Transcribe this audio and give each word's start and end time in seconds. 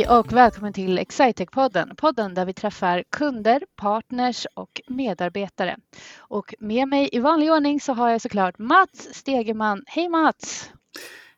Hej 0.00 0.18
och 0.18 0.32
välkommen 0.32 0.72
till 0.72 0.98
Excitec-podden, 0.98 1.94
podden 1.94 2.34
där 2.34 2.44
vi 2.44 2.52
träffar 2.52 3.04
kunder, 3.10 3.62
partners 3.76 4.46
och 4.54 4.80
medarbetare. 4.86 5.76
Och 6.18 6.54
med 6.58 6.88
mig 6.88 7.08
i 7.12 7.18
vanlig 7.18 7.52
ordning 7.52 7.80
så 7.80 7.92
har 7.92 8.10
jag 8.10 8.20
såklart 8.20 8.58
Mats 8.58 9.14
Stegeman. 9.14 9.84
Hej 9.86 10.08
Mats! 10.08 10.70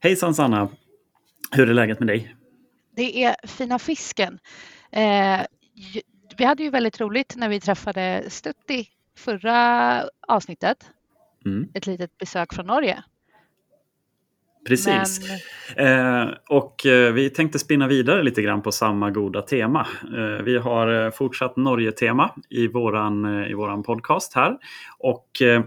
Hejsan 0.00 0.34
Sanna! 0.34 0.68
Hur 1.50 1.70
är 1.70 1.74
läget 1.74 1.98
med 1.98 2.08
dig? 2.08 2.36
Det 2.96 3.24
är 3.24 3.46
fina 3.46 3.78
fisken. 3.78 4.38
Eh, 4.90 5.40
vi 6.36 6.44
hade 6.44 6.62
ju 6.62 6.70
väldigt 6.70 7.00
roligt 7.00 7.36
när 7.36 7.48
vi 7.48 7.60
träffade 7.60 8.24
Stutti 8.28 8.88
förra 9.16 10.04
avsnittet. 10.28 10.90
Mm. 11.44 11.68
Ett 11.74 11.86
litet 11.86 12.18
besök 12.18 12.54
från 12.54 12.66
Norge. 12.66 13.04
Precis. 14.66 15.20
Men... 15.76 16.22
Eh, 16.22 16.34
och 16.48 16.86
eh, 16.86 17.12
vi 17.12 17.30
tänkte 17.30 17.58
spinna 17.58 17.88
vidare 17.88 18.22
lite 18.22 18.42
grann 18.42 18.62
på 18.62 18.72
samma 18.72 19.10
goda 19.10 19.42
tema. 19.42 19.86
Eh, 20.16 20.44
vi 20.44 20.58
har 20.58 21.04
eh, 21.04 21.10
fortsatt 21.10 21.56
Norge-tema 21.56 22.34
i 22.50 22.68
våran, 22.68 23.24
eh, 23.24 23.50
i 23.50 23.54
våran 23.54 23.82
podcast 23.82 24.34
här. 24.34 24.56
Och 24.98 25.42
eh, 25.42 25.62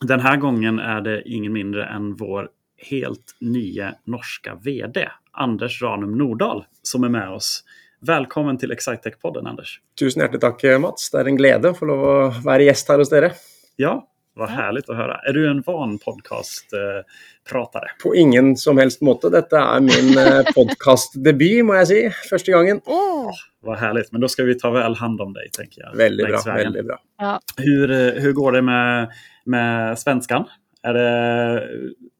den 0.00 0.20
här 0.20 0.36
gången 0.36 0.78
är 0.78 1.00
det 1.00 1.22
ingen 1.28 1.52
mindre 1.52 1.86
än 1.86 2.14
vår 2.14 2.48
helt 2.90 3.36
nya 3.40 3.94
norska 4.04 4.54
VD, 4.54 5.08
Anders 5.32 5.82
Ranum 5.82 6.18
Nordahl, 6.18 6.64
som 6.82 7.04
är 7.04 7.08
med 7.08 7.30
oss. 7.30 7.64
Välkommen 8.00 8.58
till 8.58 8.72
Excitec-podden, 8.72 9.48
Anders. 9.48 9.80
Tusen 9.98 10.20
hjertelig 10.20 10.40
takk, 10.40 10.80
Mats. 10.80 11.10
Det 11.10 11.20
är 11.20 11.24
en 11.24 11.36
glädje 11.36 11.70
att 11.70 11.78
få 11.78 11.84
lov 11.84 12.04
å 12.04 12.18
være 12.44 12.68
gjest 12.68 12.88
her 12.88 13.02
hos 13.02 13.10
dere. 13.10 13.32
Ja, 13.76 13.96
vad 14.38 14.48
härligt 14.48 14.90
att 14.90 14.96
höra. 14.96 15.14
Är 15.28 15.32
du 15.32 15.50
en 15.50 15.62
van 15.66 15.98
podcastpratare? 15.98 17.88
På 18.02 18.14
ingen 18.14 18.56
som 18.56 18.78
helst 18.78 19.00
måte. 19.00 19.30
Dette 19.30 19.56
er 19.56 19.80
min 19.80 20.18
eh, 20.18 20.44
podcastdebut, 20.56 21.64
må 21.66 21.74
jeg 21.80 21.88
si. 21.90 21.98
Første 22.30 22.54
gangen. 22.54 22.80
Oh, 22.86 23.34
vad 23.66 23.78
härligt, 23.78 24.12
men 24.12 24.22
da 24.22 24.30
skal 24.30 24.46
vi 24.46 24.54
ta 24.58 24.70
vel 24.70 24.94
hand 25.00 25.20
om 25.20 25.34
deg, 25.34 25.50
tenker 25.52 25.82
jeg. 25.82 25.96
Veldig 25.98 26.30
bra, 26.30 26.42
Veldig 26.54 26.84
bra. 26.86 27.00
Ja. 27.18 27.34
Hur, 27.56 27.90
eh, 27.90 28.22
hur 28.22 28.32
går 28.32 28.52
det 28.52 28.62
med, 28.62 29.18
med 29.44 29.98
svenskan? 29.98 30.46
Det, 30.78 31.08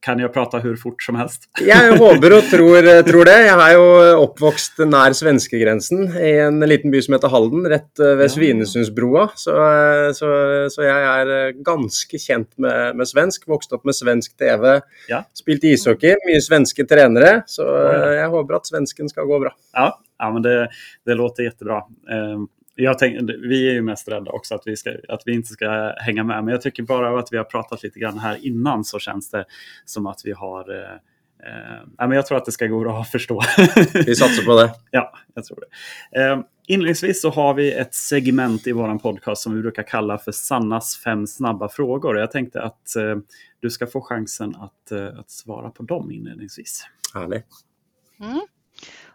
kan 0.03 0.19
jeg 0.19 0.31
prate 0.35 0.59
hvor 0.61 0.75
fort 0.77 1.03
som 1.03 1.17
helst? 1.17 1.47
jeg 1.63 1.95
håper 1.99 2.35
og 2.35 2.49
tror, 2.51 2.89
tror, 3.07 3.29
det. 3.29 3.37
Jeg 3.47 3.55
er 3.55 3.75
jo 3.77 3.85
oppvokst 4.25 4.81
nær 4.83 5.15
svenskegrensen 5.15 6.09
i 6.19 6.33
en 6.43 6.59
liten 6.67 6.91
by 6.93 7.01
som 7.05 7.15
heter 7.15 7.31
Halden, 7.33 7.63
rett 7.71 8.03
ved. 8.03 8.25
Svinesundsbrua. 8.33 9.29
Så, 9.39 9.55
så, 10.17 10.29
så, 10.73 10.83
jeg 10.85 11.07
er 11.07 11.55
ganske 11.65 12.19
kjent 12.19 12.51
med, 12.61 12.99
med, 12.99 13.09
svensk. 13.09 13.47
Vokst 13.49 13.73
opp 13.75 13.87
med 13.87 13.97
svensk 13.97 14.35
TV. 14.39 14.77
Ja. 15.11 15.23
Spilt 15.37 15.65
ishockey, 15.71 16.19
mye 16.27 16.43
svenske 16.43 16.85
trenere. 16.89 17.39
Så 17.49 17.65
jeg 18.19 18.29
håper 18.35 18.59
at 18.59 18.69
svensken 18.69 19.11
skal 19.11 19.27
gå 19.29 19.41
bra. 19.47 19.55
Ja, 19.75 19.91
ja 20.19 20.31
men 20.35 20.45
det, 20.45 20.55
det 21.07 21.17
låter 21.19 21.47
kjempebra. 21.47 21.83
Um, 22.11 22.47
jag 22.83 22.99
tänk, 22.99 23.29
vi 23.29 23.69
är 23.69 23.73
ju 23.73 23.81
mest 23.81 24.07
rädda 24.07 24.31
också 24.31 24.55
att 24.55 24.61
vi, 24.65 24.77
ska, 24.77 24.95
att 25.07 25.21
vi 25.25 25.33
inte 25.33 25.49
ska 25.49 25.93
hänga 25.97 26.23
med. 26.23 26.43
Men 26.43 26.51
jag 26.51 26.61
tycker 26.61 26.83
bara 26.83 27.19
att 27.19 27.27
vi 27.31 27.37
har 27.37 27.43
pratat 27.43 27.83
lite 27.83 27.99
grann 27.99 28.19
här 28.19 28.45
innan 28.45 28.83
så 28.83 28.99
känns 28.99 29.29
det 29.29 29.45
som 29.85 30.07
att 30.07 30.21
vi 30.23 30.31
har 30.31 30.75
eh, 30.75 30.93
eh, 31.49 32.07
men 32.07 32.11
jag 32.11 32.25
tror 32.25 32.37
att 32.37 32.45
det 32.45 32.51
ska 32.51 32.67
gå 32.67 32.79
bra 32.79 33.01
att 33.01 33.11
förstå. 33.11 33.41
vi 33.93 34.15
satsar 34.15 34.43
på 34.43 34.61
det. 34.61 34.73
Ja, 34.91 35.13
jag 35.33 35.45
tror 35.45 35.59
det. 35.59 36.21
Eh, 36.21 36.39
inledningsvis 36.67 37.21
så 37.21 37.29
har 37.29 37.53
vi 37.53 37.73
ett 37.73 37.95
segment 37.95 38.67
i 38.67 38.71
vår 38.71 38.97
podcast 38.99 39.41
som 39.41 39.55
vi 39.55 39.61
brukar 39.61 39.83
kalla 39.83 40.17
för 40.17 40.31
Sannas 40.31 40.97
fem 40.97 41.27
snabba 41.27 41.69
frågor. 41.69 42.17
Jag 42.17 42.31
tänkte 42.31 42.61
att 42.61 42.95
eh, 42.95 43.17
du 43.59 43.69
ska 43.69 43.87
få 43.87 44.01
chansen 44.01 44.55
att, 44.55 44.91
eh, 44.91 45.19
att 45.19 45.31
svara 45.31 45.69
på 45.69 45.83
dem 45.83 46.11
inledningsvis. 46.11 46.85
Härligt. 47.13 47.45
Mm. 48.19 48.41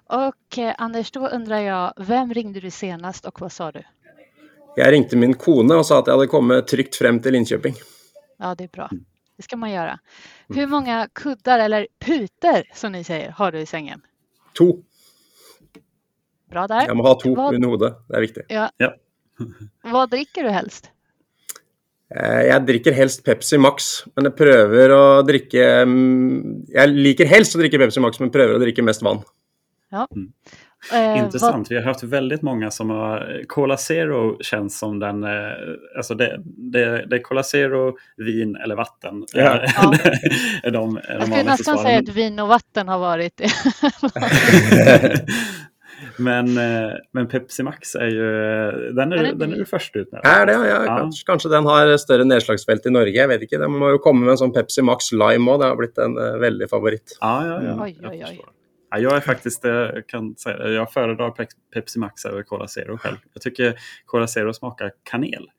Och 0.06 0.58
eh, 0.58 0.74
Anders, 0.78 1.10
då 1.10 1.28
undrar 1.28 1.58
jag, 1.58 1.92
vem 1.96 2.34
ringde 2.34 2.60
du 2.60 2.70
senast 2.70 3.26
och 3.26 3.40
vad 3.40 3.52
sa 3.52 3.72
du? 3.72 3.82
Jeg 4.76 4.92
ringte 4.92 5.16
min 5.16 5.34
kone 5.38 5.76
og 5.78 5.84
sa 5.86 6.00
at 6.00 6.08
jeg 6.10 6.16
hadde 6.16 6.30
kommet 6.32 6.66
trygt 6.66 6.96
frem 6.98 7.20
til 7.22 7.36
Linköping. 7.36 7.76
Ja, 8.42 8.54
det 8.58 8.66
er 8.66 8.72
bra. 8.74 8.88
Det 9.38 9.46
skal 9.46 9.60
man 9.62 9.70
gjøre. 9.70 9.92
Hvor 10.50 10.66
mange 10.72 10.96
kudder, 11.12 11.12
kuddar 11.20 11.62
eller 11.62 11.86
puter 12.02 12.66
som 12.74 12.92
ni 12.94 13.04
sier, 13.06 13.30
har 13.38 13.54
du 13.54 13.60
i 13.60 13.68
sengen? 13.70 14.02
To. 14.58 14.66
Bra 16.50 16.66
der. 16.70 16.88
Jeg 16.90 16.98
må 16.98 17.06
ha 17.06 17.14
to 17.22 17.36
hva... 17.38 17.52
under 17.54 17.70
hodet, 17.70 17.92
det 18.10 18.18
er 18.18 18.26
viktig. 18.26 18.44
Ja. 18.50 18.66
ja. 18.82 18.90
hva 19.94 20.04
drikker 20.10 20.48
du 20.48 20.50
helst? 20.54 20.90
Jeg 22.14 22.60
drikker 22.66 22.94
helst 22.94 23.24
Pepsi 23.26 23.58
Max, 23.58 23.92
men 24.14 24.28
jeg 24.28 24.36
prøver 24.38 24.92
å 24.94 25.04
drikke 25.26 25.62
Jeg 25.64 26.92
liker 26.92 27.26
helst 27.26 27.56
å 27.56 27.62
drikke 27.62 27.80
Pepsi 27.80 28.02
Max, 28.02 28.20
men 28.22 28.30
prøver 28.34 28.58
å 28.58 28.62
drikke 28.62 28.84
mest 28.86 29.02
vatten. 29.02 29.24
Ja. 29.94 30.08
Mm. 30.10 30.32
Eh, 30.92 31.24
Intressant. 31.24 31.56
Vad... 31.56 31.68
Vi 31.68 31.76
har 31.76 31.82
haft 31.82 32.02
väldigt 32.02 32.42
många 32.42 32.70
som 32.70 32.90
har... 32.90 33.42
Cola 33.48 33.76
Zero 33.76 34.42
känns 34.42 34.78
som 34.78 34.98
den... 34.98 35.24
Eh, 35.24 35.30
alltså 35.96 36.14
det, 36.14 36.40
det, 36.44 37.06
det 37.06 37.16
är 37.16 37.22
Cola 37.22 37.42
Zero, 37.42 37.96
vin 38.16 38.56
eller 38.56 38.76
vatten. 38.76 39.24
Ja. 39.32 39.60
ja. 39.76 39.94
de, 40.62 40.70
de, 40.70 41.00
Jag 41.08 41.22
skulle 41.22 41.42
nästan 41.42 41.78
säga 41.78 41.98
att 41.98 42.08
vin 42.08 42.38
och 42.38 42.48
vatten 42.48 42.88
har 42.88 42.98
varit 42.98 43.36
det. 43.36 43.50
men, 46.16 46.58
eh, 46.58 46.92
men 47.12 47.28
Pepsi 47.28 47.62
Max 47.62 47.94
er 47.94 48.10
jo 48.10 48.24
Den 48.94 49.12
er, 49.12 49.32
den 49.38 49.52
er 49.54 49.62
jo 49.62 49.68
først 49.68 49.96
ut 49.96 50.12
med. 50.12 50.20
Ja, 50.24 50.44
det, 50.44 50.52
ja, 50.52 50.66
ja. 50.84 50.96
Kanskje, 50.98 51.26
kanskje, 51.26 51.50
den 51.50 51.66
har 51.70 51.96
større 51.96 52.26
nedslagsfelt 52.28 52.86
i 52.86 52.92
Norge. 52.92 53.14
jeg 53.14 53.30
vet 53.30 53.46
ikke. 53.46 53.62
De 53.62 53.70
må 53.70 53.94
jo 53.94 54.02
komme 54.02 54.26
med 54.26 54.34
en 54.34 54.42
sånn 54.42 54.54
Pepsi 54.54 54.82
Max 54.82 55.12
Lime 55.14 55.54
òg, 55.54 55.62
Det 55.62 55.70
har 55.70 55.80
blitt 55.80 56.02
en 56.02 56.18
uh, 56.18 56.26
favoritt. 56.34 56.70
favorit. 56.70 57.16
Ja, 57.20 57.34
ja, 57.46 57.62
ja. 57.70 57.78
Oi, 57.82 57.96
oi, 58.10 58.18
oj. 58.34 58.44
Ja, 58.94 58.98
jag 58.98 59.16
är 59.16 59.20
faktiskt, 59.20 59.64
jag 59.64 60.06
kan 60.06 60.36
säga 60.36 60.68
jag 60.68 60.92
föredrar 60.92 61.46
Pepsi 61.74 61.98
Max 61.98 62.24
över 62.24 62.42
Cola 62.42 62.68
Zero 62.68 62.98
själv. 62.98 63.16
Jag 63.32 63.42
tycker 63.42 63.78
Cola 64.06 64.26
Zero 64.26 64.54
smakar 64.54 64.92
kanel. 65.02 65.50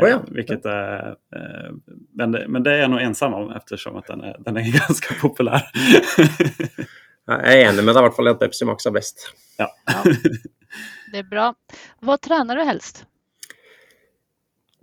Oh 0.00 0.08
ja. 0.08 0.22
Vilket 0.28 0.64
är, 0.66 1.08
eh, 1.08 1.72
men, 2.12 2.32
det, 2.32 2.44
men 2.48 2.62
det 2.62 2.74
är 2.74 2.78
jag 2.78 2.90
nog 2.90 3.00
ensam 3.00 3.34
om 3.34 3.52
eftersom 3.52 3.96
att 3.96 4.06
den 4.06 4.20
är, 4.20 4.36
den 4.38 4.56
är 4.56 4.72
ganska 4.88 5.14
populär. 5.14 5.62
jag 7.26 7.52
är 7.52 7.56
enig 7.56 7.84
med 7.84 7.94
deg 7.94 8.02
i 8.02 8.04
alla 8.04 8.10
fall 8.10 8.28
att 8.28 8.38
Pepsi 8.38 8.64
Max 8.64 8.86
är 8.86 8.90
bäst. 8.90 9.34
Ja. 9.58 9.76
ja. 9.86 10.02
Det 11.12 11.18
är 11.18 11.22
bra. 11.22 11.54
Vad 12.00 12.20
tränar 12.20 12.56
du 12.56 12.62
helst? 12.62 13.06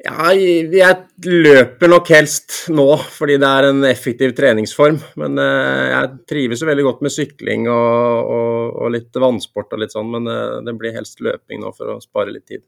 Ja, 0.02 0.32
jeg 0.34 0.96
løper 1.30 1.90
nok 1.92 2.08
helst 2.10 2.56
nå, 2.74 2.88
fordi 3.14 3.36
det 3.42 3.50
er 3.50 3.68
en 3.68 3.84
effektiv 3.86 4.34
treningsform. 4.38 4.98
Men 5.22 5.38
uh, 5.38 5.84
jeg 5.92 6.12
trives 6.32 6.64
jo 6.64 6.70
veldig 6.70 6.86
godt 6.88 7.04
med 7.06 7.14
sykling 7.14 7.68
og, 7.70 8.32
og, 8.34 8.56
og, 8.82 8.88
litt 8.96 9.22
vannsport 9.22 9.76
og 9.76 9.84
litt 9.84 9.94
sånn, 9.94 10.10
men 10.16 10.30
uh, 10.32 10.62
det 10.66 10.74
blir 10.80 10.96
helst 10.96 11.22
løping 11.22 11.62
nå 11.62 11.74
for 11.78 11.94
å 11.94 12.00
spare 12.02 12.34
litt 12.34 12.48
tid. 12.50 12.66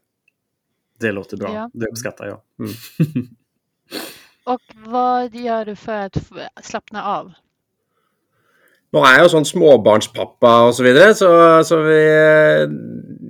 Det 1.00 1.12
låter 1.12 1.40
bra. 1.40 1.54
Ja. 1.54 1.70
Det 1.74 1.90
uppskattar 1.90 2.26
jag. 2.26 2.40
Mm. 2.60 2.74
och 4.44 4.62
vad 4.76 5.34
gör 5.34 5.64
du 5.64 5.76
för 5.76 5.98
att 5.98 6.32
slappna 6.62 7.04
av? 7.04 7.32
Nå 8.94 9.00
er 9.02 9.16
jeg 9.16 9.24
jo 9.24 9.30
sånn 9.32 9.46
småbarnspappa 9.48 10.50
osv., 10.68 10.76
så, 10.76 10.82
videre, 10.86 11.14
så 11.18 11.28
så 11.66 11.80
vi, 11.82 11.94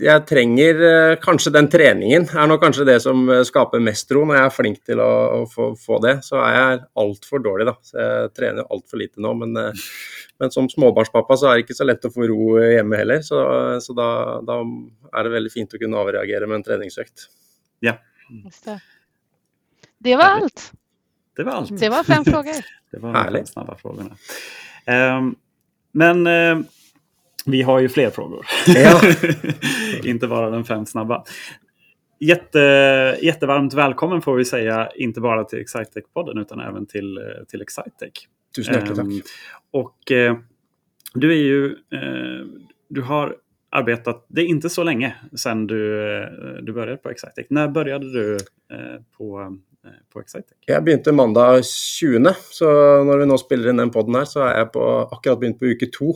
jeg 0.05 0.21
trenger 0.29 0.83
eh, 0.85 1.13
kanskje 1.23 1.55
den 1.55 1.71
treningen. 1.73 2.27
er 2.29 2.49
nok 2.51 2.61
kanskje 2.61 2.85
det 2.85 2.99
som 3.01 3.23
skaper 3.49 3.81
mest 3.81 4.11
ro. 4.13 4.27
Når 4.29 4.37
jeg 4.37 4.45
er 4.45 4.53
flink 4.53 4.83
til 4.85 5.01
å, 5.01 5.09
å 5.39 5.47
få, 5.49 5.71
få, 5.81 5.97
det, 6.05 6.21
så 6.27 6.37
er 6.43 6.53
jeg 6.59 6.83
altfor 7.01 7.41
dårlig, 7.47 7.65
da. 7.71 7.75
Så 7.81 7.97
jeg 7.97 8.35
trener 8.37 8.69
altfor 8.77 9.01
lite 9.01 9.17
nå. 9.25 9.33
Men, 9.41 9.57
eh, 9.63 9.73
men, 10.43 10.53
som 10.53 10.69
småbarnspappa 10.69 11.33
så 11.41 11.49
er 11.49 11.55
det 11.57 11.65
ikke 11.65 11.79
så 11.79 11.87
lett 11.89 12.05
å 12.05 12.13
få 12.13 12.29
ro 12.29 12.61
hjemme 12.61 13.01
heller. 13.01 13.25
Så, 13.25 13.41
så 13.87 13.91
da, 13.97 14.09
da, 14.45 14.61
er 15.15 15.21
det 15.25 15.33
veldig 15.39 15.53
fint 15.55 15.73
å 15.73 15.81
kunne 15.81 16.03
avreagere 16.03 16.45
med 16.51 16.61
en 16.61 16.67
treningsøkt. 16.67 17.25
Ja. 17.85 17.95
Det. 18.29 18.77
var 20.21 20.37
alt. 20.43 20.61
Det 21.33 21.45
var 21.49 21.55
alt. 21.63 21.73
Det 21.81 21.89
var 21.97 22.05
fem 22.05 22.21
spørsmål. 22.29 22.61
Det 22.93 23.01
var 23.01 23.33
de 23.33 23.41
men 25.95 26.27
eh, 26.27 26.67
vi 27.47 27.63
har 27.63 27.81
ju 27.81 27.89
fler 27.89 28.11
frågor. 28.11 28.47
Ja. 28.67 29.01
inte 30.05 30.27
bara 30.29 30.51
den 30.51 30.65
fem 30.65 30.87
snabba. 30.87 31.25
Jätte, 32.21 32.59
jättevarmt 33.23 33.75
välkommen 33.75 34.23
får 34.23 34.37
vi 34.37 34.45
säga, 34.45 34.89
inte 34.95 35.21
bara 35.21 35.45
till 35.45 35.59
Excitec-podden 35.59 36.41
utan 36.41 36.61
även 36.61 36.87
till, 36.87 37.19
eh, 37.19 37.45
till 37.49 37.63
Excitec. 37.63 38.13
Tusen 38.57 38.75
hjärtligt 38.75 38.97
tack. 38.97 39.07
Eh, 39.07 39.21
och 39.71 40.13
eh, 40.13 40.37
du 41.15 41.33
är 41.33 41.43
ju, 41.43 41.67
eh, 41.67 42.47
du 42.89 43.03
har 43.03 43.37
arbetat, 43.71 44.27
det 44.29 44.41
är 44.41 44.47
inte 44.47 44.71
så 44.71 44.83
länge 44.83 45.15
sedan 45.37 45.67
du, 45.67 46.13
eh, 46.23 46.29
du 46.63 46.73
började 46.73 46.97
på 46.97 47.11
Excitec. 47.11 47.47
När 47.51 47.69
började 47.69 48.13
du 48.13 48.35
eh, 48.73 49.01
på, 49.19 49.57
på 50.13 50.23
Excitec? 50.23 50.57
Jeg 50.69 50.85
begynte 50.87 51.15
mandag 51.17 51.63
20., 51.67 52.31
så 52.55 52.69
når 53.07 53.25
vi 53.25 53.31
nå 53.31 53.39
spiller 53.41 53.73
inn 53.73 53.83
den 53.83 53.93
poden 53.95 54.19
her, 54.19 54.29
så 54.29 54.45
er 54.49 54.55
jeg 54.63 54.71
på, 54.77 54.85
akkurat 55.09 55.43
begynt 55.43 55.61
på 55.61 55.73
uke 55.75 55.91
to. 55.95 56.15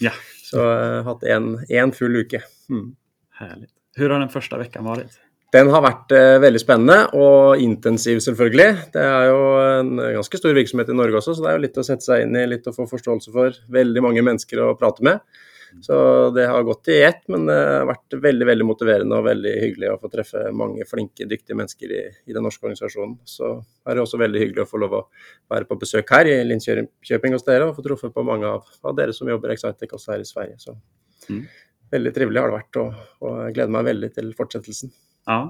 Ja. 0.00 0.14
Så 0.46 0.62
jeg 0.62 0.94
har 0.96 1.08
hatt 1.10 1.26
én 1.28 1.94
full 1.96 2.22
uke. 2.22 2.42
Mm. 2.72 2.94
Herlig. 3.40 3.68
Hvordan 3.96 4.16
har 4.16 4.26
den 4.26 4.32
første 4.32 4.60
uka 4.60 4.84
vært? 4.86 5.18
Den 5.50 5.70
har 5.74 5.82
vært 5.82 6.12
eh, 6.14 6.36
veldig 6.42 6.60
spennende 6.62 6.96
og 7.18 7.58
intensiv, 7.58 8.20
selvfølgelig. 8.22 8.68
Det 8.94 9.02
er 9.02 9.30
jo 9.32 9.38
en 9.58 9.96
ganske 10.20 10.38
stor 10.38 10.54
virksomhet 10.54 10.92
i 10.92 10.94
Norge 10.94 11.18
også, 11.18 11.34
så 11.34 11.42
det 11.42 11.50
er 11.50 11.56
jo 11.56 11.64
litt 11.64 11.80
å 11.80 11.86
sette 11.86 12.06
seg 12.06 12.22
inn 12.22 12.38
i, 12.38 12.44
litt 12.52 12.68
å 12.70 12.74
få 12.74 12.86
forståelse 12.90 13.34
for. 13.34 13.58
Veldig 13.74 14.04
mange 14.04 14.22
mennesker 14.26 14.62
å 14.62 14.76
prate 14.78 15.06
med. 15.06 15.24
Så 15.80 15.96
det 16.34 16.46
har 16.50 16.62
gått 16.66 16.88
i 16.88 16.98
ett, 17.02 17.22
men 17.32 17.46
det 17.48 17.56
har 17.56 17.86
vært 17.88 18.16
veldig 18.22 18.48
veldig 18.48 18.66
motiverende 18.66 19.18
og 19.20 19.26
veldig 19.28 19.52
hyggelig 19.62 19.92
å 19.92 19.98
få 20.02 20.10
treffe 20.12 20.42
mange 20.56 20.86
flinke, 20.88 21.28
dyktige 21.30 21.56
mennesker 21.58 21.94
i, 21.94 22.02
i 22.26 22.36
den 22.36 22.44
norske 22.46 22.66
organisasjonen. 22.66 23.16
Så 23.28 23.52
er 23.86 23.96
det 23.96 24.04
også 24.04 24.20
veldig 24.20 24.42
hyggelig 24.42 24.64
å 24.66 24.70
få 24.70 24.82
lov 24.82 24.98
å 24.98 25.02
være 25.52 25.68
på 25.70 25.78
besøk 25.80 26.12
her 26.16 26.30
i 26.30 26.36
Linköping 26.48 27.36
hos 27.36 27.46
dere 27.46 27.70
og 27.70 27.78
få 27.78 27.86
truffet 27.86 28.14
på 28.14 28.26
mange 28.26 28.50
av, 28.50 28.68
av 28.84 28.98
dere 28.98 29.16
som 29.16 29.30
jobber 29.30 29.52
i 29.52 29.58
Excitec 29.58 29.96
også 29.96 30.14
her 30.16 30.24
i 30.24 30.28
Sverige. 30.28 30.60
Så 30.60 30.76
mm. 31.30 31.42
veldig 31.96 32.14
trivelig 32.18 32.42
har 32.42 32.52
det 32.52 32.60
vært, 32.60 32.82
og, 32.82 33.02
og 33.24 33.42
jeg 33.46 33.58
gleder 33.58 33.76
meg 33.78 33.90
veldig 33.92 34.14
til 34.18 34.32
fortsettelsen. 34.38 34.94
Ja, 35.30 35.42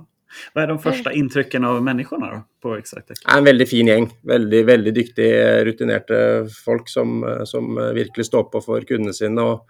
hva 0.54 0.62
er 0.62 0.70
de 0.70 0.76
første 0.78 1.12
inntrykkene 1.18 1.70
av 1.72 1.80
menneskene 1.82 2.28
da, 2.30 2.42
på 2.62 2.76
Excitec? 2.78 3.18
En 3.34 3.46
veldig 3.46 3.66
fin 3.66 3.88
gjeng. 3.90 4.06
Veldig 4.30 4.60
veldig 4.68 4.92
dyktige, 4.94 5.40
rutinerte 5.66 6.20
folk 6.54 6.90
som, 6.90 7.24
som 7.50 7.72
virkelig 7.96 8.28
står 8.28 8.46
på 8.52 8.62
for 8.62 8.86
kundene 8.86 9.16
sine 9.16 9.42
og, 9.42 9.64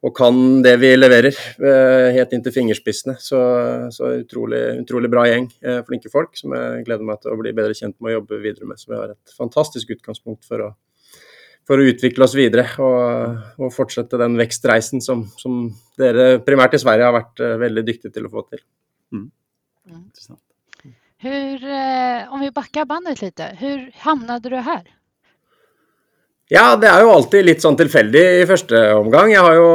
og, 0.00 0.12
kan 0.16 0.62
det 0.64 0.76
vi 0.80 0.94
leverer, 0.96 1.36
helt 1.60 2.16
helt 2.16 2.32
inntil 2.36 2.54
fingerspissene. 2.54 3.16
Så, 3.20 3.40
så 3.92 4.12
utrolig, 4.22 4.60
utrolig, 4.80 5.10
bra 5.12 5.26
gjeng. 5.28 5.50
Eh, 5.60 5.80
flinke 5.86 6.12
folk 6.12 6.38
som 6.38 6.54
jeg 6.56 6.86
gleder 6.86 7.06
meg 7.06 7.20
til 7.20 7.34
å 7.34 7.40
bli 7.40 7.52
bedre 7.56 7.76
kjent 7.76 7.98
med 8.00 8.12
å 8.12 8.20
jobbe 8.20 8.40
videre 8.40 8.68
med. 8.70 8.80
Så 8.80 8.92
vi 8.92 8.98
har 8.98 9.12
et 9.12 9.34
fantastisk 9.36 9.92
utgangspunkt 9.96 10.46
for 10.48 10.64
å, 10.64 10.70
for 11.68 11.80
å 11.80 11.88
utvikle 11.92 12.24
oss 12.24 12.36
videre 12.38 12.66
og, 12.80 13.40
og 13.60 13.74
fortsette 13.74 14.20
den 14.20 14.38
vekstreisen 14.40 15.04
som, 15.04 15.26
som, 15.40 15.66
dere 16.00 16.38
primært 16.46 16.78
i 16.78 16.82
Sverige 16.82 17.10
har 17.10 17.18
vært 17.18 17.44
eh, 17.44 17.58
veldig 17.60 17.84
dyktige 17.90 18.14
til 18.16 18.28
å 18.28 18.32
få 18.32 18.46
til. 18.48 18.64
Mm. 19.12 19.26
Mm. 19.90 20.38
Hur, 21.20 21.68
eh, 21.68 22.32
om 22.32 22.40
vi 22.40 22.54
backar 22.56 22.88
bandet 22.88 23.20
lite, 23.20 23.52
hur 23.60 23.84
hamnade 24.06 24.48
du 24.48 24.56
her? 24.64 24.88
Ja, 26.50 26.72
det 26.74 26.88
er 26.90 27.04
jo 27.04 27.12
alltid 27.14 27.44
litt 27.46 27.62
sånn 27.62 27.76
tilfeldig 27.78 28.22
i 28.40 28.46
første 28.50 28.78
omgang. 28.96 29.30
Jeg 29.30 29.38
har 29.46 29.54
jo, 29.54 29.66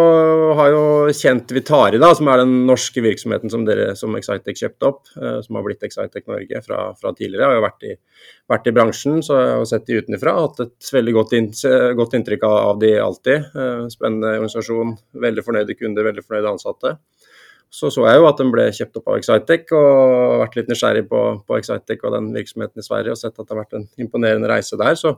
har 0.60 0.74
jo 0.74 0.82
kjent 1.16 1.54
Vitari, 1.56 2.02
da, 2.04 2.10
som 2.18 2.28
er 2.28 2.42
den 2.42 2.66
norske 2.68 3.00
virksomheten 3.00 3.54
som, 3.54 3.64
dere, 3.64 3.94
som 3.96 4.18
Excitec 4.20 4.60
kjøpte 4.60 4.90
opp. 4.90 5.06
Uh, 5.16 5.38
som 5.46 5.56
har 5.56 5.64
blitt 5.64 5.86
Excitec 5.88 6.28
Norge 6.28 6.60
fra, 6.66 6.82
fra 7.00 7.14
tidligere. 7.16 7.46
Jeg 7.46 7.48
har 7.48 7.56
jo 7.56 7.64
vært 7.64 7.88
i, 7.88 7.94
vært 8.52 8.68
i, 8.68 8.76
bransjen, 8.76 9.24
så 9.24 9.40
jeg 9.40 9.54
har 9.54 9.70
sett 9.72 9.88
de 9.88 10.02
utenfra. 10.04 10.36
Hatt 10.42 10.60
et 10.66 10.92
veldig 10.98 11.16
godt, 11.16 11.38
inn, 11.40 11.48
godt 12.02 12.20
inntrykk 12.20 12.44
av, 12.50 12.58
av 12.74 12.84
de 12.84 12.92
alltid. 13.06 13.48
Uh, 13.56 13.88
spennende 13.96 14.36
organisasjon, 14.42 14.98
veldig 15.30 15.48
fornøyde 15.48 15.80
kunder, 15.80 16.10
veldig 16.12 16.28
fornøyde 16.28 16.58
ansatte 16.58 16.98
så 17.72 17.90
så 17.92 18.06
jeg 18.08 18.20
jo 18.22 18.28
at 18.30 18.40
den 18.40 18.52
ble 18.54 18.66
kjøpt 18.72 19.00
opp 19.02 19.10
av 19.12 19.18
Excitec, 19.20 19.72
og 19.76 20.42
vært 20.44 20.58
litt 20.60 20.70
nysgjerrig 20.72 21.06
på, 21.10 21.22
på 21.48 21.58
Excitec 21.60 22.04
og 22.06 22.14
den 22.16 22.30
virksomheten 22.36 22.84
i 22.84 22.86
Sverige, 22.86 23.16
og 23.16 23.20
sett 23.20 23.34
at 23.34 23.44
det 23.44 23.52
har 23.52 23.62
vært 23.64 23.76
en 23.80 23.88
imponerende 24.02 24.52
reise 24.52 24.80
der. 24.80 24.96
Så 25.00 25.16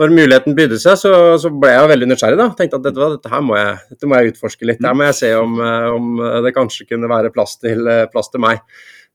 når 0.00 0.14
muligheten 0.16 0.56
bydde 0.56 0.78
seg, 0.80 0.96
så, 1.00 1.12
så, 1.42 1.52
ble 1.52 1.74
jeg 1.74 1.90
veldig 1.92 2.08
nysgjerrig. 2.12 2.38
da, 2.40 2.48
Tenkte 2.56 2.80
at 2.80 2.86
dette, 2.88 3.10
dette 3.16 3.34
her 3.34 3.44
må 3.44 3.58
jeg, 3.58 3.74
dette 3.92 4.08
må 4.08 4.20
jeg 4.20 4.34
utforske 4.34 4.70
litt. 4.70 4.80
Her 4.86 4.96
må 4.96 5.08
jeg 5.10 5.18
se 5.20 5.34
om, 5.36 5.58
eh, 5.66 5.90
om 5.98 6.24
det 6.46 6.54
kanskje 6.56 6.88
kunne 6.88 7.10
være 7.10 7.34
plass 7.34 7.58
til, 7.60 7.84
eh, 7.90 8.06
plass 8.12 8.32
til 8.32 8.44
meg. 8.46 8.64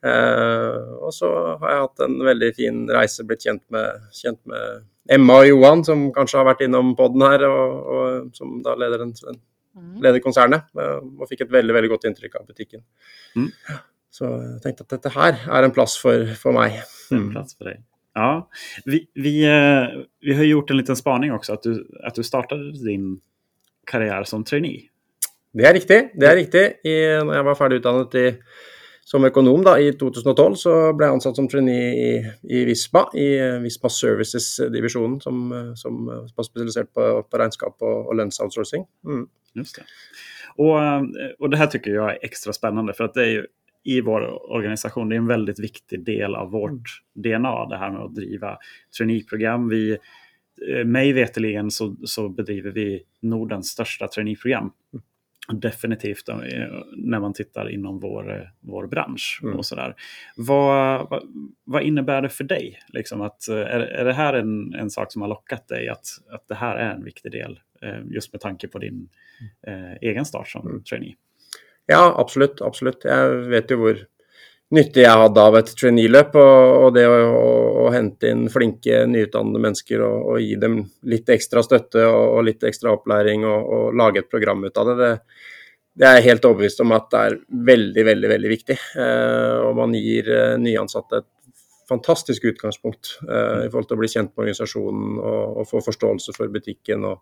Eh, 0.05 0.77
og 1.01 1.13
så 1.15 1.31
har 1.61 1.71
jeg 1.71 1.85
hatt 1.87 2.05
en 2.05 2.19
veldig 2.27 2.51
fin 2.57 2.83
reise, 2.93 3.25
blitt 3.25 3.45
kjent 3.47 3.63
med, 3.73 4.05
kjent 4.13 4.41
med 4.51 4.85
Emma 5.09 5.39
og 5.41 5.49
Johan, 5.49 5.83
som 5.85 6.07
kanskje 6.13 6.39
har 6.41 6.47
vært 6.49 6.65
innom 6.65 6.93
poden 6.97 7.25
her, 7.25 7.45
og, 7.49 7.91
og, 7.95 8.29
som 8.37 8.59
da 8.65 8.75
leder 8.77 9.05
en, 9.05 9.13
en. 9.31 9.41
Leder 9.75 10.23
konsernet, 10.23 10.69
eh, 10.79 11.01
og 11.03 11.27
fikk 11.29 11.45
et 11.45 11.51
veldig 11.55 11.75
veldig 11.75 11.91
godt 11.95 12.07
inntrykk 12.09 12.39
av 12.39 12.47
butikken. 12.47 12.83
Mm. 13.35 13.51
Så 14.15 14.29
jeg 14.29 14.61
tenkte 14.63 14.85
at 14.85 14.95
dette 14.95 15.11
her 15.15 15.41
er 15.57 15.67
en 15.67 15.75
plass 15.75 15.97
for, 15.99 16.31
for 16.39 16.55
meg. 16.55 16.79
En 17.11 17.25
mm. 17.25 17.29
plass 17.33 17.57
for 17.57 17.71
deg. 17.71 17.83
Ja, 18.15 18.29
vi, 18.87 19.01
vi, 19.19 19.33
eh, 19.43 19.97
vi, 20.23 20.35
har 20.37 20.47
gjort 20.47 20.71
en 20.71 20.79
liten 20.79 20.95
spaning 20.99 21.33
også, 21.35 21.57
at 21.57 21.67
du, 21.67 21.81
at 22.07 22.15
du 22.15 22.23
startet 22.23 22.77
din 22.79 23.17
karriere 23.89 24.23
som 24.29 24.45
trainee. 24.47 24.87
Det 25.55 25.67
er 25.67 25.75
riktig. 25.75 25.99
det 26.15 26.27
er 26.27 26.39
riktig. 26.39 26.63
I, 26.87 26.95
når 27.23 27.37
jeg 27.37 27.47
var 27.47 27.59
ferdig 27.59 27.81
utdannet 27.81 28.15
i 28.19 28.25
som 29.05 29.25
økonom 29.27 29.61
da, 29.65 29.75
i 29.77 29.91
2012 29.93 30.55
så 30.57 30.75
ble 30.97 31.05
jeg 31.05 31.17
ansatt 31.19 31.37
som 31.37 31.47
trainee 31.49 31.89
i, 31.93 32.11
i 32.57 32.63
Visma, 32.65 33.03
i 33.13 33.27
Visma 33.61 33.91
Services-divisjonen, 33.93 35.19
som, 35.21 35.43
som, 35.77 35.99
var 36.09 36.47
spesialisert 36.47 36.89
på, 36.95 37.09
på 37.29 37.41
regnskap 37.41 37.85
og, 37.85 38.09
og 38.09 38.17
lønnsoutsourcing. 38.17 38.87
Mm. 39.05 39.27
Just 39.61 39.77
det. 39.77 39.85
Og, 40.57 40.73
og, 41.37 41.45
det 41.51 41.59
her 41.59 41.69
syns 41.69 41.87
jeg 41.91 42.01
er 42.01 42.25
ekstra 42.25 42.55
spennende, 42.55 42.95
for 42.97 43.13
det 43.13 43.23
er 43.23 43.31
jo 43.35 43.45
i 43.85 43.99
vår 44.01 44.23
organisasjon 44.55 45.11
det 45.11 45.19
er 45.19 45.21
en 45.21 45.29
veldig 45.29 45.53
viktig 45.59 45.99
del 46.07 46.33
av 46.33 46.49
vårt 46.55 46.89
mm. 46.89 47.25
DNA, 47.27 47.55
det 47.69 47.81
her 47.81 47.91
med 47.93 48.05
å 48.07 48.13
drive 48.15 48.53
traineeprogram. 48.97 49.67
Vi, 49.69 49.83
eh, 49.93 50.85
meg 50.89 51.11
veterligen 51.17 51.69
så, 51.73 51.91
så 52.01 52.25
bedriver 52.33 52.73
vi 52.73 52.87
Nordens 53.29 53.75
største 53.75 54.09
traineeprogram. 54.09 54.71
Mm 55.47 55.59
definitivt 55.59 56.29
eh, 56.29 56.35
när 56.97 57.19
man 57.19 57.33
tittar 57.33 57.69
inom 57.69 57.99
vår, 57.99 58.33
eh, 58.33 58.47
vår 58.59 58.87
bransch. 58.87 59.39
Mm. 59.43 59.57
och 59.57 59.65
sådär. 59.65 59.95
Vad, 60.35 61.09
vad, 61.09 61.23
vad, 61.63 61.83
innebär 61.83 62.21
det 62.21 62.29
för 62.29 62.43
dig? 62.43 62.79
Liksom 62.87 63.21
att, 63.21 63.47
eh, 63.47 63.55
är, 63.55 63.79
är 63.79 64.05
det 64.05 64.13
här 64.13 64.33
en, 64.33 64.73
en 64.73 64.89
sak 64.89 65.11
som 65.11 65.21
har 65.21 65.29
lockat 65.29 65.67
dig 65.67 65.89
att, 65.89 66.05
att 66.29 66.47
det 66.47 66.55
här 66.55 66.75
är 66.75 66.91
en 66.91 67.03
viktig 67.03 67.31
del? 67.31 67.59
Just 68.05 68.33
med 68.33 68.41
tanke 68.41 68.67
på 68.67 68.79
din 68.79 69.09
eh, 69.67 69.93
egen 70.01 70.25
start 70.25 70.47
som 70.47 70.67
mm. 70.67 70.83
trainee. 70.83 71.15
Ja, 71.85 72.15
absolutt. 72.17 72.61
absolutt. 72.61 73.05
Jeg 73.05 73.29
vet 73.49 73.71
jo 73.71 73.77
hvor 73.77 73.99
nyttig 74.75 75.03
jeg 75.05 75.21
hadde 75.21 75.43
av 75.47 75.57
et 75.59 75.71
trainee-løp. 75.79 76.37
Og, 76.41 76.75
og, 76.85 76.87
det 76.95 77.05
å, 77.09 77.15
å, 77.31 77.49
å, 77.85 77.89
hente 77.93 78.31
inn 78.31 78.45
flinke, 78.51 79.03
nyutdannede 79.09 79.61
mennesker 79.63 80.03
og, 80.05 80.15
og, 80.33 80.39
gi 80.43 80.55
dem 80.61 80.79
litt 81.11 81.31
ekstra 81.33 81.63
støtte 81.65 82.05
og, 82.05 82.23
og 82.37 82.47
litt 82.49 82.65
ekstra 82.67 82.93
opplæring 82.95 83.45
og, 83.49 83.91
lage 83.95 84.23
et 84.23 84.31
program 84.31 84.65
ut 84.65 84.81
av 84.81 84.91
det, 84.91 84.95
det, 85.01 85.11
det 85.95 86.09
er 86.09 86.19
jeg 86.19 86.27
helt 86.29 86.49
overbevist 86.49 86.83
om 86.83 86.95
at 86.97 87.09
det 87.13 87.23
er 87.23 87.39
veldig, 87.71 88.05
veldig 88.11 88.31
veldig 88.35 88.51
viktig. 88.51 88.79
Eh, 89.01 89.57
og 89.65 89.79
man 89.79 89.95
gir 89.97 90.31
eh, 90.31 90.55
nyansatte 90.61 91.23
et 91.23 91.31
fantastisk 91.89 92.47
utgangspunkt 92.49 93.19
eh, 93.23 93.65
i 93.65 93.69
forhold 93.69 93.91
til 93.91 93.97
å 93.97 94.01
bli 94.01 94.09
kjent 94.11 94.33
med 94.33 94.47
organisasjonen 94.47 95.19
og, 95.21 95.61
få 95.69 95.83
forståelse 95.85 96.35
for 96.37 96.51
butikken. 96.53 97.07
og 97.11 97.21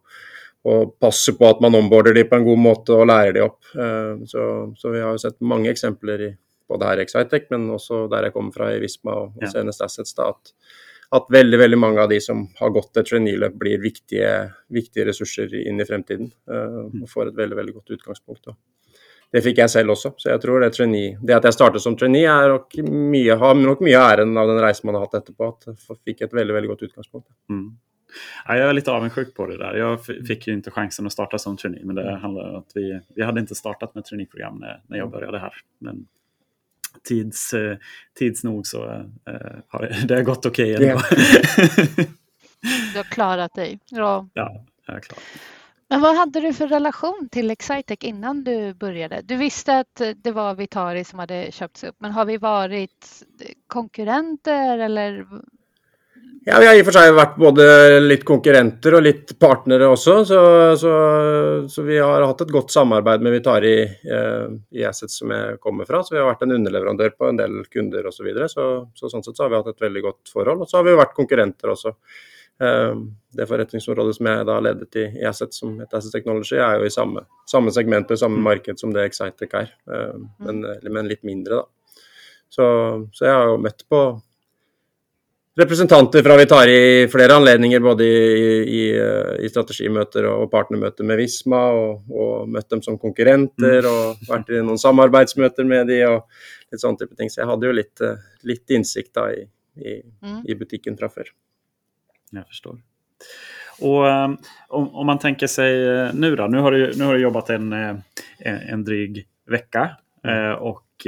og 0.63 0.93
passe 1.01 1.33
på 1.35 1.43
at 1.43 1.59
man 1.63 1.75
omborder 1.75 2.15
de 2.15 2.23
på 2.23 2.37
en 2.39 2.45
god 2.45 2.59
måte 2.63 2.95
og 2.95 3.09
lærer 3.09 3.35
de 3.35 3.41
opp. 3.43 3.59
Eh, 3.75 4.23
så, 4.29 4.43
så 4.79 4.93
vi 4.93 5.01
har 5.03 5.11
jo 5.11 5.19
sett 5.19 5.35
mange 5.43 5.67
eksempler 5.73 6.23
i, 6.23 6.29
både 6.69 6.89
her 6.89 7.01
i 7.01 7.05
Excitec, 7.05 7.49
men 7.53 7.69
også 7.73 8.07
der 8.11 8.29
jeg 8.29 8.35
kommer 8.35 8.55
fra 8.55 8.71
i 8.73 8.81
Visma 8.83 9.15
og, 9.25 9.37
og 9.39 9.47
Senest 9.51 9.83
Assets, 9.85 10.15
da, 10.17 10.29
at, 10.33 10.53
at, 11.17 11.31
veldig 11.33 11.59
veldig 11.61 11.79
mange 11.79 12.03
av 12.03 12.11
de 12.11 12.19
som 12.23 12.45
har 12.59 12.73
gått 12.75 13.01
et 13.01 13.09
trainee-løp, 13.09 13.57
blir 13.59 13.81
viktige, 13.83 14.31
viktige, 14.73 15.07
ressurser 15.11 15.53
inn 15.63 15.81
i 15.81 15.87
fremtiden. 15.87 16.31
Uh, 16.49 16.85
og 17.01 17.09
får 17.11 17.31
et 17.31 17.41
veldig 17.43 17.59
veldig 17.59 17.75
godt 17.79 17.97
utgangspunkt. 17.97 18.49
Da. 18.49 18.57
Det 19.33 19.41
fikk 19.41 19.63
jeg 19.63 19.73
selv 19.73 19.95
også, 19.95 20.11
så 20.21 20.29
jeg 20.29 20.41
tror 20.43 20.61
det, 20.61 20.75
trainee, 20.75 21.15
det 21.25 21.33
at 21.33 21.47
jeg 21.47 21.55
startet 21.55 21.81
som 21.81 21.95
trainee, 21.97 22.29
er 22.29 22.51
nok 22.53 22.75
mye, 22.85 23.37
har 23.41 23.55
nok 23.57 23.81
mye 23.81 23.97
av 23.97 24.11
æren 24.11 24.37
av 24.37 24.51
den 24.51 24.61
reisen 24.61 24.85
man 24.89 24.99
har 24.99 25.07
hatt 25.07 25.23
etterpå. 25.23 25.47
At 25.55 25.71
jeg 25.71 25.97
fikk 26.11 26.21
et 26.27 26.37
veldig 26.37 26.53
veldig 26.59 26.69
godt 26.69 26.85
utgangspunkt. 26.89 27.31
Mm. 27.49 27.71
Ja, 28.45 28.67
er 28.67 28.75
litt 28.77 28.89
avundsjuk 28.91 29.31
på 29.33 29.47
det 29.49 29.57
der. 29.61 29.79
Jeg 29.79 30.19
fikk 30.27 30.47
jo 30.49 30.57
ikke 30.59 30.73
sjansen 30.75 31.09
å 31.09 31.13
starte 31.13 31.39
som 31.41 31.55
trainee, 31.57 31.85
men 31.87 31.97
det 31.97 32.05
handler 32.21 32.51
om 32.51 32.59
at 32.61 32.75
vi, 32.77 32.85
vi 33.17 33.25
hadde 33.25 33.41
ikke 33.41 33.57
startet 33.57 33.95
med 33.97 34.05
traineeprogram 34.05 34.61
da 34.61 34.75
jeg 34.99 35.09
begynte 35.09 35.41
her. 35.41 35.57
Men 35.85 36.05
tids, 37.03 37.53
eh, 37.53 37.77
tids 38.19 38.43
nog 38.43 38.67
så 38.67 38.85
eh, 39.27 39.57
har 39.67 40.07
det 40.07 40.23
gått 40.25 40.45
okej 40.45 40.75
okay 40.75 40.87
ändå. 40.87 41.01
du 42.93 42.97
har 42.97 43.03
klarat 43.03 43.53
dig. 43.53 43.79
Ja, 43.89 44.29
ja 44.33 44.65
jag 44.87 44.95
är 44.95 44.99
klar. 44.99 45.19
Men 45.89 46.01
vad 46.01 46.15
hade 46.15 46.39
du 46.39 46.53
för 46.53 46.67
relation 46.67 47.29
till 47.31 47.51
Excitec 47.51 47.97
innan 48.01 48.43
du 48.43 48.73
började? 48.73 49.21
Du 49.21 49.35
visste 49.35 49.79
att 49.79 50.01
det 50.15 50.31
var 50.31 50.55
Vitari 50.55 51.03
som 51.03 51.19
hade 51.19 51.51
köpts 51.51 51.83
upp, 51.83 51.95
men 51.99 52.11
har 52.11 52.25
vi 52.25 52.37
varit 52.37 53.23
konkurrenter 53.67 54.77
eller 54.77 55.25
ja, 56.45 56.59
Vi 56.59 56.67
har 56.67 56.75
i 56.75 56.81
og 56.81 56.87
for 56.89 56.97
seg 56.97 57.13
vært 57.15 57.37
både 57.39 57.65
litt 58.03 58.25
konkurrenter 58.27 58.97
og 58.97 59.05
litt 59.05 59.29
partnere 59.39 59.87
også. 59.93 60.15
Så, 60.27 60.39
så, 60.79 60.91
så 61.71 61.85
vi 61.87 62.01
har 62.03 62.25
hatt 62.27 62.43
et 62.43 62.51
godt 62.51 62.73
samarbeid 62.73 63.23
med 63.23 63.37
Vitari 63.37 63.77
eh, 63.83 64.49
i 64.75 64.83
Assets 64.83 65.21
som 65.21 65.31
jeg 65.31 65.55
kommer 65.63 65.87
fra. 65.87 66.01
Så 66.03 66.17
vi 66.17 66.19
har 66.19 66.27
vært 66.27 66.43
en 66.43 66.57
underleverandør 66.57 67.15
på 67.15 67.29
en 67.29 67.39
del 67.39 67.61
kunder 67.71 68.09
osv. 68.11 68.19
Så, 68.19 68.27
videre. 68.27 68.49
så 68.51 68.67
Så 68.99 69.11
sånn 69.13 69.23
sett 69.23 69.39
så 69.39 69.45
har 69.45 69.53
vi 69.53 69.61
hatt 69.61 69.71
et 69.71 69.85
veldig 69.85 70.03
godt 70.03 70.33
forhold. 70.35 70.65
Og 70.65 70.71
så 70.71 70.79
har 70.79 70.87
vi 70.87 70.95
jo 70.95 70.99
vært 70.99 71.15
konkurrenter 71.15 71.71
også. 71.77 71.95
Eh, 72.67 72.91
det 73.39 73.47
forretningsområdet 73.49 74.17
som 74.19 74.31
jeg 74.33 74.49
da 74.51 74.59
ledet 74.67 74.99
i, 74.99 75.07
i 75.23 75.25
Assets, 75.31 75.63
som 75.63 75.79
heter 75.79 76.01
Assets 76.01 76.17
Technology, 76.17 76.59
er 76.59 76.81
jo 76.81 76.91
i 76.91 76.93
samme, 76.93 77.23
samme 77.49 77.71
segment 77.73 78.11
og 78.11 78.19
samme 78.19 78.43
marked 78.43 78.83
som 78.83 78.91
det 78.93 79.07
Excitec 79.07 79.55
er, 79.63 79.71
eh, 79.89 80.19
men, 80.43 80.61
men 80.91 81.09
litt 81.09 81.23
mindre, 81.23 81.63
da. 81.63 82.03
Så, 82.53 82.65
så 83.15 83.25
jeg 83.25 83.33
har 83.33 83.47
jo 83.49 83.61
møtt 83.63 83.87
på 83.89 84.03
representanter 85.59 86.23
fra 86.25 86.37
Vitari 86.37 86.75
i 87.03 87.07
flere 87.11 87.35
anledninger, 87.37 87.79
både 87.79 88.05
i, 88.05 88.47
i, 88.63 88.83
i 89.45 89.49
strategimøter 89.51 90.25
og 90.31 90.47
partnermøter 90.51 91.05
med 91.07 91.21
Visma, 91.21 91.61
og, 91.77 92.03
og, 92.09 92.49
møtt 92.49 92.69
dem 92.73 92.81
som 92.85 92.97
konkurrenter, 93.01 93.85
mm. 93.85 93.89
og 93.89 94.29
vært 94.29 94.53
i 94.53 94.61
noen 94.65 94.81
samarbeidsmøter 94.81 95.67
med 95.69 95.91
de, 95.91 95.99
og 96.09 96.73
litt 96.73 96.83
sånne 96.83 97.03
type 97.03 97.17
ting. 97.19 97.31
Så 97.31 97.43
jeg 97.43 97.51
hadde 97.51 97.69
jo 97.69 97.77
litt, 97.77 98.05
litt 98.49 98.77
innsikt 98.77 99.13
da 99.19 99.29
i, 99.33 99.43
i, 99.77 99.97
mm. 100.01 100.39
i, 100.47 100.57
butikken 100.57 100.97
fra 100.99 101.11
før. 101.13 101.29
Jeg 102.33 102.47
forstår. 102.49 102.79
Og 103.83 104.03
om, 104.05 104.87
om, 104.87 105.05
man 105.05 105.21
tenker 105.21 105.49
seg 105.49 106.13
nå, 106.17 106.33
da. 106.37 106.47
Nå 106.49 106.61
har 106.65 106.73
du, 106.73 106.81
nu 106.97 107.07
har 107.07 107.17
du 107.17 107.25
jobbat 107.25 107.55
en, 107.55 107.71
en, 107.73 108.01
en 108.45 108.85
dryg 108.85 109.23
uke. 109.49 109.89
Og 110.23 110.67
och 110.67 111.07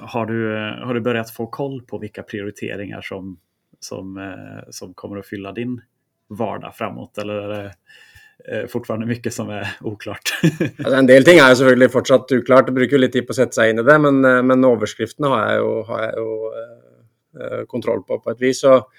har, 0.00 0.26
du, 0.26 0.54
har 0.84 0.94
du 0.94 1.00
börjat 1.00 1.30
få 1.30 1.46
koll 1.46 1.82
på 1.82 1.98
vilka 1.98 2.22
prioriteringar 2.22 3.02
som, 3.02 3.36
som, 3.80 4.34
som 4.70 4.94
kommer 4.94 5.16
att 5.16 5.26
fylla 5.26 5.52
din 5.52 5.80
vardag 6.28 6.74
framåt? 6.74 7.18
Eller 7.18 7.34
är 7.34 7.48
det 7.48 8.68
fortfarande 8.68 9.06
mycket 9.06 9.34
som 9.34 9.50
är 9.50 9.68
oklart? 9.80 10.34
altså, 10.78 10.94
en 10.94 11.06
del 11.06 11.24
ting 11.24 11.38
er 11.38 11.52
jo 11.52 11.60
selvfølgelig 11.60 11.90
fortsatt 11.92 12.32
uklart. 12.32 12.70
Jeg 12.70 12.78
bruker 12.80 12.98
litt 12.98 13.14
tid 13.14 13.28
på 13.28 13.36
å 13.36 13.38
sette 13.38 13.58
seg 13.58 13.70
inn 13.70 13.82
i 13.82 13.86
det, 13.86 13.98
men, 14.02 14.20
men 14.20 14.66
overskriftene 14.66 15.30
har 15.30 15.46
jeg 15.52 15.62
jo, 15.62 15.70
har 15.90 16.02
jeg 16.08 16.24
jo 16.24 16.34
kontroll 17.70 18.02
på 18.06 18.18
på 18.24 18.34
et 18.34 18.42
vis. 18.42 18.64
Og 18.66 18.90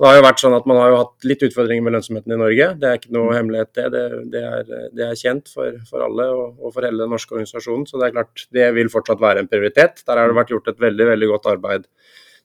det 0.00 0.08
har 0.08 0.16
jo 0.16 0.24
vært 0.24 0.40
sånn 0.40 0.56
at 0.56 0.64
Man 0.66 0.78
har 0.80 0.88
jo 0.90 1.00
hatt 1.02 1.26
litt 1.28 1.42
utfordringer 1.46 1.84
med 1.84 1.94
lønnsomheten 1.94 2.32
i 2.34 2.40
Norge. 2.40 2.68
Det 2.80 2.88
er 2.88 2.98
ikke 2.98 3.12
noe 3.14 3.28
mm. 3.28 3.36
hemmelighet, 3.36 3.70
det. 3.76 3.84
Det, 3.92 4.04
det, 4.32 4.42
er, 4.42 4.88
det 4.96 5.04
er, 5.06 5.20
kjent 5.20 5.52
for, 5.52 5.76
for 5.90 6.06
alle 6.06 6.26
og, 6.32 6.56
og, 6.58 6.72
for 6.72 6.88
hele 6.88 7.04
den 7.04 7.12
norske 7.12 7.36
organisasjonen. 7.36 7.84
Så 7.86 8.00
det 8.00 8.08
er 8.08 8.16
klart, 8.16 8.46
det 8.56 8.72
vil 8.78 8.90
fortsatt 8.92 9.22
være 9.22 9.44
en 9.44 9.50
prioritet. 9.52 10.02
Der 10.08 10.18
har 10.18 10.32
det 10.32 10.38
vært 10.40 10.54
gjort 10.54 10.72
et 10.72 10.82
veldig 10.82 11.08
veldig 11.12 11.30
godt 11.34 11.50
arbeid 11.52 11.86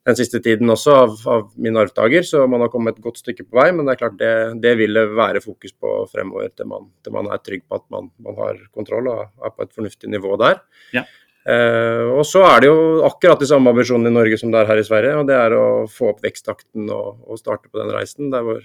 den 0.08 0.16
siste 0.16 0.40
tiden 0.44 0.72
også 0.72 0.94
av, 0.96 1.16
av 1.28 1.48
mine 1.60 1.82
arvtaker, 1.84 2.24
så 2.24 2.46
man 2.48 2.64
har 2.64 2.72
kommet 2.72 2.96
et 2.96 3.04
godt 3.04 3.20
stykke 3.20 3.44
på 3.44 3.58
vei. 3.60 3.68
Men 3.76 3.88
det 3.88 3.96
er 3.96 4.02
klart 4.02 4.20
det, 4.22 4.34
det 4.64 4.74
vil 4.80 5.02
være 5.18 5.44
fokus 5.44 5.74
på 5.76 5.94
fremover 6.12 6.54
til 6.56 6.70
man, 6.72 6.88
til 7.04 7.16
man 7.16 7.28
er 7.34 7.42
trygg 7.44 7.66
på 7.68 7.80
at 7.82 7.84
man, 7.94 8.08
man 8.24 8.38
har 8.40 8.62
kontroll 8.76 9.10
og 9.12 9.26
er 9.44 9.56
på 9.56 9.68
et 9.68 9.74
fornuftig 9.76 10.12
nivå 10.14 10.38
der. 10.40 10.62
Ja. 10.96 11.04
Uh, 11.48 12.12
og 12.18 12.26
så 12.28 12.42
er 12.44 12.60
det 12.60 12.68
jo 12.68 12.80
akkurat 13.08 13.40
de 13.40 13.48
samme 13.48 13.72
ambisjonene 13.72 14.12
i 14.12 14.16
Norge 14.18 14.40
som 14.40 14.52
det 14.52 14.60
er 14.60 14.68
her 14.68 14.82
i 14.82 14.88
Sverige. 14.88 15.14
og 15.22 15.30
Det 15.30 15.38
er 15.38 15.56
å 15.56 15.68
få 15.92 16.12
opp 16.12 16.20
veksttakten 16.26 16.90
og, 16.92 17.22
og 17.24 17.40
starte 17.40 17.72
på 17.72 17.80
den 17.80 17.94
reisen. 17.96 18.34
Hvor... 18.34 18.60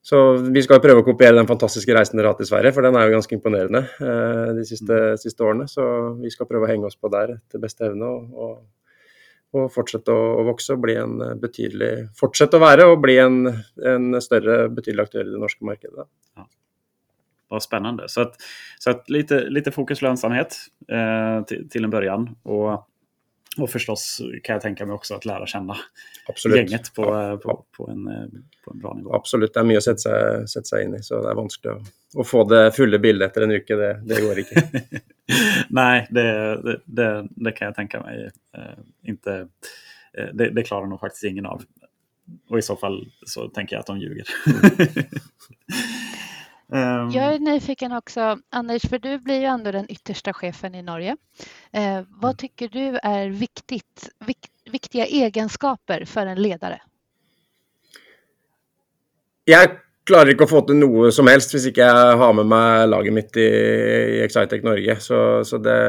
Så 0.00 0.20
vi 0.46 0.62
skal 0.64 0.80
prøve 0.80 1.02
å 1.02 1.06
kopiere 1.06 1.36
den 1.36 1.48
fantastiske 1.50 1.94
reisen 1.96 2.16
dere 2.16 2.30
har 2.30 2.36
hatt 2.36 2.44
i 2.46 2.48
Sverige, 2.48 2.72
for 2.76 2.86
den 2.86 2.96
er 2.96 3.04
jo 3.08 3.16
ganske 3.18 3.34
imponerende 3.36 3.82
eh, 4.00 4.52
de 4.56 4.62
siste, 4.64 4.94
mm. 4.96 5.18
siste, 5.20 5.44
årene. 5.44 5.66
Så 5.68 5.84
vi 6.22 6.30
skal 6.32 6.48
prøve 6.48 6.64
å 6.64 6.70
henge 6.70 6.88
oss 6.88 6.96
på 6.96 7.10
der 7.12 7.34
til 7.52 7.60
beste 7.60 7.84
evne. 7.90 8.08
og, 8.08 8.46
og, 8.46 8.54
og 9.60 9.66
fortsette 9.74 10.14
å, 10.14 10.30
å, 10.38 10.46
vokse 10.46 10.72
og 10.72 10.86
bli 10.86 10.94
en 10.96 11.18
betydelig 11.42 11.90
Fortsette 12.16 12.56
å 12.56 12.62
være 12.62 12.86
og 12.86 13.02
bli 13.02 13.18
en, 13.18 13.42
en 13.92 14.16
større, 14.22 14.62
betydelig 14.70 15.08
aktør 15.08 15.26
i 15.26 15.34
det 15.34 15.42
norske 15.42 15.66
markedet. 15.66 16.06
Ja 16.38 16.46
var 17.50 17.60
spännande. 17.60 18.08
Så, 18.08 18.20
att, 18.20 18.34
så 18.78 18.90
att 18.90 19.10
lite, 19.10 19.40
lite 19.40 19.70
fokus 19.70 20.02
lönsamhet 20.02 20.56
eh, 20.88 21.44
till, 21.44 21.68
till, 21.68 21.84
en 21.84 21.90
början. 21.90 22.36
Och, 22.42 22.86
och 23.58 23.70
förstås 23.70 24.22
kan 24.42 24.52
jag 24.52 24.62
tänka 24.62 24.86
mig 24.86 24.94
också 24.94 25.14
att 25.14 25.24
lära 25.24 25.46
känna 25.46 25.76
Absolutt. 26.28 26.56
gjenget 26.56 26.94
på, 26.94 27.02
ja, 27.02 27.36
på, 27.36 27.64
på, 27.76 27.90
en, 27.90 28.08
eh, 28.08 28.24
på, 28.64 28.70
en, 28.70 28.78
bra 28.78 28.94
nivå. 28.94 29.14
Absolutt, 29.14 29.54
det 29.54 29.60
er 29.60 29.68
mye 29.68 29.80
å 29.80 29.84
sette 29.84 30.04
seg, 30.06 30.48
sette 30.48 30.70
seg 30.70 30.86
inn 30.86 30.98
i. 30.98 31.02
Så 31.02 31.18
det 31.24 31.32
er 31.32 31.38
vanskelig 31.38 31.74
å, 31.74 31.80
å 32.22 32.26
få 32.26 32.44
det 32.50 32.62
fulle 32.76 33.02
bildet 33.02 33.30
etter 33.30 33.46
en 33.46 33.56
uke. 33.58 33.76
Det, 33.76 33.90
det 34.06 34.20
går 34.22 34.44
ikke. 34.44 34.64
Nei, 35.80 36.06
det, 36.10 36.28
det, 36.86 37.10
det, 37.34 37.54
kan 37.56 37.70
jeg 37.70 37.78
tenke 37.82 38.04
meg 38.06 38.30
Eh, 38.52 38.78
inte, 39.02 39.48
eh, 40.12 40.28
det, 40.32 40.50
det 40.50 40.62
klarer 40.62 40.86
nå 40.86 40.98
faktisk 40.98 41.24
ingen 41.24 41.46
av. 41.46 41.64
Og 42.50 42.58
i 42.58 42.62
så 42.62 42.76
fall 42.78 43.00
så 43.26 43.48
tenker 43.54 43.76
jeg 43.76 43.84
at 43.84 43.90
de 43.90 44.00
ljuger. 44.02 44.26
Um... 46.72 47.10
Jag 47.10 47.34
är 47.34 47.38
nyfiken 47.38 47.92
också, 47.92 48.38
Anders, 48.50 48.82
för 48.82 48.98
du 48.98 49.18
blir 49.18 49.40
ju 49.40 49.44
ändå 49.44 49.72
den 49.72 49.90
yttersta 49.90 50.32
chefen 50.32 50.74
i 50.74 50.82
Norge. 50.82 51.16
Eh, 51.72 52.02
vad 52.08 52.30
mm. 52.30 52.36
tycker 52.36 52.68
du 52.68 52.98
är 53.02 53.28
viktigt, 53.28 54.08
vik 54.26 54.50
viktiga 54.72 55.06
egenskaper 55.06 56.04
för 56.04 56.26
en 56.26 56.42
ledare? 56.42 56.80
Jeg 59.44 59.70
klarer 60.06 60.30
ikke 60.30 60.46
å 60.46 60.50
få 60.50 60.60
til 60.68 60.78
noe 60.78 61.10
som 61.14 61.26
helst 61.26 61.50
hvis 61.54 61.66
ikke 61.70 61.86
jeg 61.88 62.18
har 62.20 62.34
med 62.38 62.46
meg 62.50 62.84
laget 62.86 63.16
mitt 63.16 63.38
i, 63.40 63.48
i 63.50 64.20
Excitec 64.22 64.62
Norge. 64.62 64.96
Så, 65.02 65.18
så 65.44 65.58
det, 65.58 65.80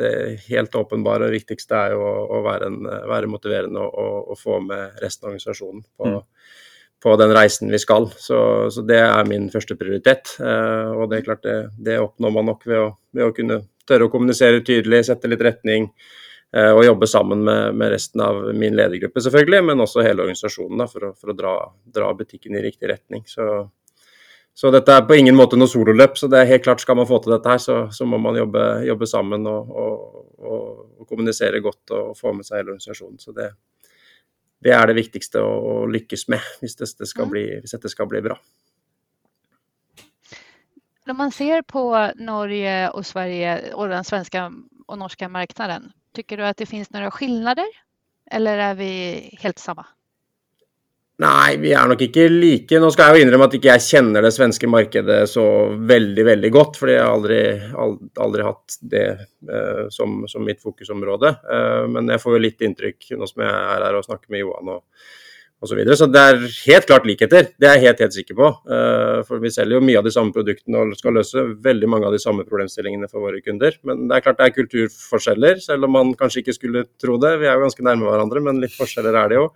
det, 0.00 0.12
helt 0.48 0.74
åpenbare 0.74 1.28
og 1.28 1.36
viktigste 1.36 1.78
er 1.78 1.94
jo 1.94 2.02
å, 2.02 2.14
å 2.38 2.42
være, 2.42 2.72
en, 2.72 2.80
være, 3.10 3.30
motiverende 3.30 3.86
og, 3.86 3.94
og, 3.94 4.32
og, 4.34 4.40
få 4.40 4.58
med 4.66 4.98
resten 5.04 5.28
av 5.28 5.34
organisasjonen 5.34 5.86
på, 5.94 6.10
mm 6.10 6.22
på 7.04 7.16
den 7.20 7.34
reisen 7.36 7.70
vi 7.70 7.78
skal. 7.78 8.08
Så, 8.16 8.38
så 8.72 8.82
det 8.88 8.96
er 9.04 9.28
min 9.28 9.50
første 9.52 9.76
prioritet. 9.76 10.38
Eh, 10.40 10.90
og 10.96 11.10
det 11.10 11.20
er 11.20 11.26
klart 11.26 11.44
det, 11.44 11.56
det 11.76 12.00
oppnår 12.00 12.32
man 12.32 12.48
nok 12.48 12.64
ved 12.64 12.80
å, 12.80 12.90
ved 13.12 13.26
å, 13.26 13.32
kunne 13.36 13.60
tørre 13.84 14.08
å 14.08 14.12
kommunisere 14.12 14.64
tydelig, 14.64 15.02
sette 15.10 15.28
litt 15.28 15.44
retning. 15.44 15.90
Eh, 16.54 16.70
og 16.72 16.84
jobbe 16.86 17.08
sammen 17.10 17.44
med, 17.44 17.76
med, 17.76 17.92
resten 17.92 18.22
av 18.24 18.40
min 18.56 18.76
ledergruppe, 18.78 19.20
selvfølgelig, 19.20 19.60
men 19.68 19.84
også 19.84 20.04
hele 20.06 20.24
organisasjonen 20.24 20.80
da, 20.80 20.88
for 20.88 21.10
å, 21.10 21.12
for 21.18 21.34
å 21.34 21.36
dra, 21.36 21.54
dra, 21.98 22.12
butikken 22.16 22.56
i 22.56 22.62
riktig 22.64 22.88
retning. 22.88 23.24
Så, 23.28 23.50
så, 24.54 24.72
dette 24.72 24.96
er 24.96 25.04
på 25.04 25.18
ingen 25.18 25.36
måte 25.36 25.58
noe 25.60 25.68
sololøp. 25.68 26.16
så 26.16 26.30
det 26.32 26.40
er 26.40 26.52
helt 26.54 26.64
klart 26.64 26.80
Skal 26.80 26.96
man 26.96 27.10
få 27.10 27.18
til 27.20 27.34
dette, 27.34 27.52
her, 27.52 27.60
så, 27.60 27.78
så 27.92 28.08
må 28.08 28.22
man 28.22 28.38
jobbe, 28.38 28.64
jobbe 28.88 29.10
sammen 29.10 29.44
og, 29.50 29.76
og, 29.84 30.24
og, 30.40 31.04
kommunisere 31.04 31.60
godt 31.60 31.92
og 31.92 32.14
få 32.16 32.32
med 32.32 32.48
seg 32.48 32.62
hele 32.62 32.78
organisasjonen. 32.78 33.20
Så 33.20 33.36
det, 33.36 33.50
det 34.64 34.72
er 34.72 34.88
det 34.88 34.96
viktigste 34.96 35.42
å, 35.44 35.84
lykkes 35.92 36.26
med 36.32 36.44
hvis 36.62 36.78
dette, 36.80 37.08
skal 37.08 37.28
bli, 37.30 37.44
hvis 37.60 37.76
dette 37.76 37.90
skal 37.92 38.08
bli 38.10 38.22
bra. 38.24 38.38
Når 41.04 41.16
man 41.18 41.34
ser 41.36 41.60
på 41.68 41.84
Norge 42.24 42.76
og 42.96 43.04
Sverige 43.04 43.74
og 43.76 43.92
den 43.92 44.06
svenske 44.08 44.46
og 44.88 45.00
norske 45.00 45.28
markedet, 45.28 45.82
syns 46.16 46.30
du 46.30 46.44
at 46.46 46.60
det 46.60 46.68
finnes 46.70 46.92
noen 46.94 47.12
skillnader 47.12 47.68
eller 48.32 48.62
er 48.70 48.78
vi 48.78 48.92
helt 49.42 49.60
samme? 49.60 49.84
Nei, 51.22 51.54
vi 51.62 51.70
er 51.70 51.86
nok 51.86 52.00
ikke 52.08 52.24
like. 52.26 52.78
Nå 52.82 52.88
skal 52.90 53.12
jeg 53.12 53.22
jo 53.22 53.26
innrømme 53.28 53.46
at 53.46 53.52
ikke 53.54 53.70
jeg 53.70 53.86
kjenner 53.86 54.24
det 54.24 54.32
svenske 54.34 54.66
markedet 54.66 55.20
så 55.30 55.44
veldig 55.86 56.24
veldig 56.26 56.48
godt, 56.56 56.78
fordi 56.80 56.96
jeg 56.96 57.04
har 57.04 57.12
aldri, 57.14 57.42
aldri, 57.84 58.08
aldri 58.24 58.46
hatt 58.48 58.78
det 58.94 59.04
eh, 59.12 59.84
som, 59.94 60.24
som, 60.30 60.42
mitt 60.42 60.58
fokusområde. 60.64 61.30
Eh, 61.54 61.84
men 61.94 62.10
jeg 62.10 62.22
får 62.22 62.34
jo 62.34 62.40
litt 62.42 62.64
inntrykk 62.66 63.12
nå 63.14 63.28
som 63.30 63.44
jeg 63.46 63.52
er 63.52 63.86
her 63.86 63.98
og 64.00 64.08
snakker 64.08 64.34
med 64.34 64.42
Johan 64.42 64.72
og, 64.74 64.82
og 65.62 65.70
så, 65.70 65.76
videre. 65.78 65.94
så 66.00 66.10
det 66.10 66.24
er 66.32 66.40
helt 66.50 66.88
klart 66.90 67.06
likheter, 67.06 67.46
det 67.62 67.68
er 67.70 67.78
jeg 67.78 67.86
helt, 67.86 68.02
helt 68.08 68.16
sikker 68.18 68.40
på. 68.40 68.48
Eh, 68.74 69.22
for 69.28 69.44
vi 69.44 69.52
selger 69.54 69.78
jo 69.78 69.86
mye 69.86 70.00
av 70.00 70.08
de 70.08 70.14
samme 70.16 70.34
produktene 70.34 70.82
og 70.82 70.98
skal 70.98 71.14
løse 71.20 71.44
veldig 71.62 71.92
mange 71.94 72.08
av 72.10 72.16
de 72.16 72.24
samme 72.24 72.42
problemstillingene 72.48 73.06
for 73.06 73.22
våre 73.28 73.38
kunder. 73.44 73.78
Men 73.86 74.08
det 74.10 74.18
er 74.18 74.26
klart 74.26 74.42
det 74.42 74.50
er 74.50 74.58
kulturforskjeller, 74.58 75.62
selv 75.62 75.86
om 75.86 75.94
man 75.94 76.10
kanskje 76.18 76.42
ikke 76.42 76.58
skulle 76.58 76.88
tro 76.98 77.22
det. 77.22 77.36
Vi 77.38 77.46
er 77.46 77.54
jo 77.54 77.68
ganske 77.68 77.86
nærme 77.86 78.10
hverandre, 78.10 78.42
men 78.50 78.58
litt 78.66 78.74
forskjeller 78.74 79.22
er 79.22 79.30
det 79.30 79.38
jo. 79.38 79.52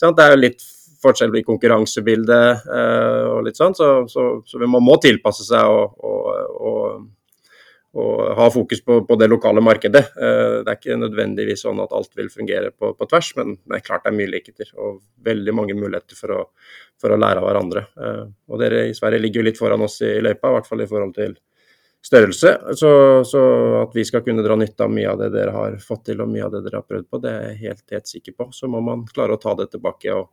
Det 0.00 0.24
er 0.24 0.32
jo 0.32 0.40
litt 0.40 0.64
forskjell 1.04 1.34
i 1.38 1.44
konkurransebildet 1.46 2.70
eh, 2.70 3.26
og 3.30 3.44
litt 3.46 3.60
sånn, 3.60 3.76
så, 3.76 3.90
så, 4.10 4.30
så, 4.46 4.62
man 4.64 4.84
må 4.84 4.96
tilpasse 5.02 5.46
seg 5.46 5.68
og, 5.70 5.94
og, 6.00 6.56
og, 6.70 7.04
og 7.94 8.22
ha 8.40 8.48
fokus 8.50 8.82
på, 8.82 9.00
på, 9.06 9.18
det 9.20 9.30
lokale 9.30 9.62
markedet. 9.64 10.04
Eh, 10.18 10.56
det 10.64 10.72
er 10.72 10.80
ikke 10.80 10.98
nødvendigvis 10.98 11.64
sånn 11.66 11.82
at 11.84 11.94
alt 11.94 12.12
vil 12.18 12.30
fungere 12.32 12.72
på, 12.74 12.94
på, 12.98 13.08
tvers, 13.10 13.30
men 13.38 13.56
det 13.62 13.78
er 13.78 13.86
klart 13.86 14.06
det 14.06 14.12
er 14.12 14.18
mye 14.18 14.32
likheter 14.32 14.74
og 14.74 15.00
veldig 15.26 15.56
mange 15.56 15.78
muligheter 15.78 16.18
for 16.18 16.34
å, 16.34 16.42
for 17.00 17.14
å 17.14 17.20
lære 17.20 17.42
av 17.42 17.48
hverandre. 17.48 17.86
Eh, 17.94 18.22
og 18.50 18.62
dere 18.62 18.86
i 18.88 18.96
Sverige 18.96 19.22
ligger 19.22 19.42
jo 19.42 19.48
litt 19.50 19.60
foran 19.60 19.86
oss 19.86 20.00
i 20.02 20.16
løypa, 20.24 20.50
i 20.50 20.58
hvert 20.58 20.70
fall 20.72 20.82
i 20.84 20.90
forhold 20.90 21.18
til 21.20 21.36
størrelse. 22.04 22.58
Så, 22.76 22.90
så, 23.24 23.42
at 23.82 23.94
vi 23.96 24.04
skal 24.04 24.24
kunne 24.26 24.44
dra 24.44 24.56
nytte 24.58 24.84
av 24.84 24.92
mye 24.92 25.10
av 25.10 25.20
det 25.22 25.30
dere 25.34 25.54
har 25.54 25.76
fått 25.80 26.06
til 26.10 26.20
og 26.20 26.30
mye 26.30 26.44
av 26.46 26.52
det 26.52 26.64
dere 26.66 26.82
har 26.82 26.88
prøvd 26.88 27.08
på, 27.08 27.20
det 27.22 27.32
er 27.32 27.46
jeg 27.48 27.60
helt, 27.62 27.84
helt 27.96 28.10
sikker 28.10 28.36
på. 28.38 28.48
Så 28.52 28.68
må 28.70 28.82
man 28.84 29.06
klare 29.08 29.36
å 29.36 29.40
ta 29.40 29.54
det 29.58 29.70
tilbake 29.72 30.12
og, 30.18 30.28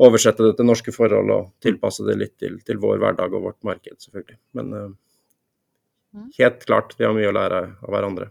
oversette 0.00 0.44
det 0.46 0.56
til 0.58 0.68
norske 0.68 0.94
forhold 0.94 1.32
og 1.34 1.50
tilpasse 1.64 2.04
det 2.06 2.18
litt 2.20 2.36
til, 2.40 2.58
til 2.64 2.80
vår 2.82 3.00
hverdag 3.02 3.34
og 3.36 3.48
vårt 3.48 3.58
marked, 3.66 3.98
selvfølgelig. 4.00 4.38
Men 4.58 4.72
uh, 4.76 6.22
helt 6.38 6.64
klart, 6.68 6.94
vi 6.98 7.08
har 7.08 7.16
mye 7.16 7.28
å 7.30 7.34
lære 7.36 7.64
av 7.74 7.92
hverandre. 7.92 8.30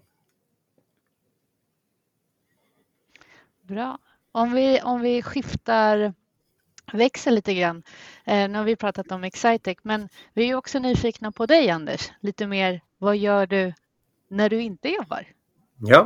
Bra. 3.71 3.93
Om 4.31 4.55
vi, 4.55 4.65
om 4.87 5.03
vi 5.03 5.17
skiftar 5.23 6.11
växel 6.93 7.37
litt 7.39 7.51
grann. 7.57 7.83
Eh, 8.25 8.49
nu 8.49 8.57
har 8.57 8.65
vi 8.65 8.75
pratet 8.75 9.11
om 9.11 9.23
Excitec, 9.23 9.83
men 9.83 10.09
vi 10.33 10.49
er 10.49 10.57
også 10.57 10.79
nyfikna 10.79 11.31
på 11.31 11.47
deg, 11.51 11.69
Anders. 11.71 12.09
Lite 12.21 12.47
mer, 12.51 12.81
hva 12.99 13.15
gjør 13.15 13.51
du 13.51 13.61
når 14.31 14.49
du 14.49 14.57
ikke 14.59 14.95
jobber? 14.95 15.27
Ja, 15.87 16.01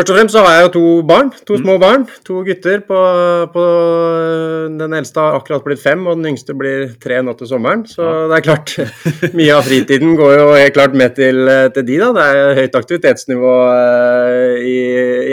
Først 0.00 0.14
og 0.14 0.16
fremst 0.16 0.32
så 0.32 0.40
har 0.40 0.54
jeg 0.54 0.62
jo 0.64 0.68
to 0.72 0.82
barn, 1.04 1.26
to 1.44 1.56
mm. 1.58 1.60
små 1.60 1.72
barn. 1.76 2.04
To 2.24 2.38
gutter. 2.46 2.78
På, 2.88 3.00
på, 3.52 3.64
den 4.80 4.94
eldste 4.96 5.20
har 5.20 5.34
akkurat 5.36 5.66
blitt 5.66 5.82
fem, 5.82 6.06
og 6.08 6.16
den 6.16 6.30
yngste 6.30 6.54
blir 6.56 6.94
tre 7.02 7.18
nå 7.20 7.34
til 7.36 7.50
sommeren. 7.50 7.82
Så 7.84 8.00
ja. 8.00 8.22
det 8.30 8.38
er 8.38 8.46
klart, 8.46 8.72
mye 9.36 9.58
av 9.58 9.68
fritiden 9.68 10.14
går 10.16 10.32
jo 10.38 10.46
helt 10.54 10.78
klart 10.78 10.96
med 10.96 11.12
til, 11.18 11.44
til 11.76 11.84
de, 11.84 11.98
da. 12.00 12.08
Det 12.16 12.24
er 12.30 12.60
høyt 12.62 12.78
aktivitetsnivå 12.80 13.52
uh, 13.52 14.56
i, 14.64 14.78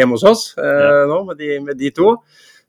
hjemme 0.02 0.20
hos 0.20 0.28
oss 0.34 0.44
ja. 0.60 1.06
nå 1.14 1.22
med 1.30 1.40
de, 1.40 1.54
med 1.64 1.80
de, 1.80 1.94
to. 1.96 2.18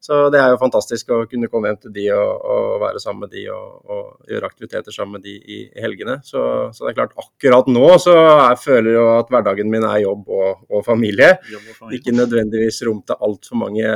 Så 0.00 0.28
det 0.30 0.38
er 0.38 0.52
jo 0.52 0.60
fantastisk 0.60 1.08
å 1.10 1.24
kunne 1.26 1.48
komme 1.50 1.72
hjem 1.72 1.78
til 1.82 1.92
de 1.96 2.04
og, 2.14 2.44
og 2.46 2.76
være 2.84 3.00
sammen 3.02 3.24
med 3.26 3.32
de 3.34 3.42
og, 3.50 3.80
og 3.90 4.30
gjøre 4.30 4.46
aktiviteter 4.46 4.94
sammen 4.94 5.18
med 5.18 5.24
de 5.26 5.34
i, 5.36 5.58
i 5.66 5.82
helgene. 5.82 6.20
Så, 6.24 6.42
så, 6.70 6.84
det 6.84 6.92
er 6.92 6.98
klart, 7.00 7.16
akkurat 7.18 7.70
nå 7.74 7.88
så 8.02 8.14
jeg 8.14 8.60
føler 8.62 8.94
jo 8.94 9.06
at 9.16 9.32
hverdagen 9.32 9.72
min 9.72 9.86
er 9.88 10.04
jobb 10.04 10.30
og, 10.30 10.62
og 10.70 10.84
familie. 10.86 11.32
Jobb 11.50 11.66
familie. 11.72 11.98
Ikke 11.98 12.14
nødvendigvis 12.14 12.78
rom 12.86 13.00
til 13.08 13.26
altfor 13.26 13.58
mange 13.64 13.90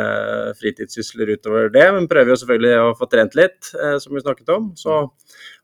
fritidssysler 0.58 1.36
utover 1.36 1.70
det, 1.72 1.86
men 1.94 2.10
prøver 2.10 2.34
jo 2.34 2.40
selvfølgelig 2.42 2.74
å 2.82 2.96
få 2.98 3.08
trent 3.12 3.38
litt, 3.38 3.70
eh, 3.78 3.94
som 4.02 4.16
vi 4.16 4.24
snakket 4.24 4.52
om. 4.56 4.72
Så 4.78 4.98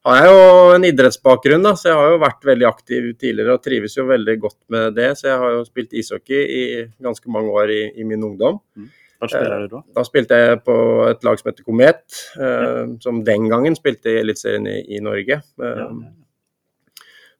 har 0.07 0.21
jeg 0.21 0.30
jo 0.30 0.47
en 0.76 0.87
idrettsbakgrunn, 0.87 1.66
da, 1.66 1.75
så 1.75 1.90
jeg 1.90 1.99
har 1.99 2.14
jo 2.14 2.23
vært 2.23 2.47
veldig 2.47 2.68
aktiv 2.71 3.11
tidligere 3.18 3.59
og 3.59 3.66
trives 3.66 3.99
jo 3.99 4.07
veldig 4.09 4.38
godt 4.47 4.59
med 4.73 4.95
det. 4.97 5.11
Så 5.18 5.33
jeg 5.33 5.42
har 5.42 5.59
jo 5.59 5.66
spilt 5.66 5.99
ishockey 5.99 6.47
i 6.47 6.64
ganske 7.02 7.35
mange 7.35 7.52
år 7.59 7.75
i, 7.75 7.83
i 7.99 8.07
min 8.07 8.23
ungdom. 8.30 8.62
Mm. 8.78 8.88
Hva 9.19 9.29
spiller 9.33 9.65
du 9.65 9.73
da? 9.73 9.83
Da 9.97 10.05
spilte 10.07 10.39
jeg 10.39 10.61
på 10.67 10.77
et 11.09 11.27
lag 11.27 11.41
som 11.41 11.51
heter 11.51 11.67
Komet, 11.67 12.21
ja. 12.39 12.87
som 13.03 13.25
den 13.27 13.49
gangen 13.51 13.75
spilte 13.75 14.13
i 14.13 14.21
Eliteserien 14.21 14.69
i, 14.71 14.79
i, 14.95 15.03
Norge. 15.03 15.41
Ja. 15.59 15.89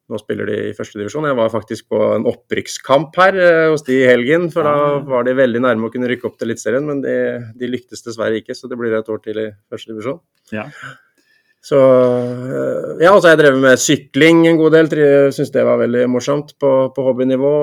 Nå 0.09 0.17
spiller 0.17 0.49
de 0.49 0.55
i 0.71 0.73
førstedivisjon. 0.73 1.27
Jeg 1.29 1.37
var 1.37 1.51
faktisk 1.53 1.91
på 1.93 1.99
en 2.15 2.25
opprykkskamp 2.29 3.17
her 3.21 3.35
eh, 3.37 3.65
hos 3.69 3.83
de 3.85 3.99
i 3.99 4.07
helgen. 4.09 4.47
For 4.53 4.65
da 4.65 5.03
var 5.05 5.27
de 5.27 5.35
veldig 5.37 5.61
nærme 5.61 5.85
å 5.85 5.93
kunne 5.93 6.09
rykke 6.09 6.25
opp 6.31 6.39
til 6.39 6.49
Eliteserien, 6.49 6.87
men 6.87 7.03
de, 7.03 7.13
de, 7.59 7.69
lyktes 7.69 8.01
dessverre 8.07 8.41
ikke. 8.41 8.57
Så 8.57 8.71
det 8.71 8.79
blir 8.79 8.95
et 8.97 9.11
år 9.13 9.21
til 9.21 9.37
i 9.37 9.45
førstedivisjon. 9.69 10.17
Ja. 10.55 10.65
Så 11.59 11.77
eh, 11.77 13.03
Ja, 13.03 13.11
altså 13.11 13.21
så 13.21 13.29
har 13.29 13.35
jeg 13.35 13.41
drevet 13.43 13.63
med 13.63 13.81
sykling 13.81 14.41
en 14.47 14.59
god 14.59 14.75
del. 14.75 14.89
Syns 15.35 15.51
det 15.53 15.63
var 15.67 15.79
veldig 15.81 16.05
morsomt 16.11 16.53
på, 16.59 16.71
på 16.95 17.05
hobbynivå. 17.05 17.53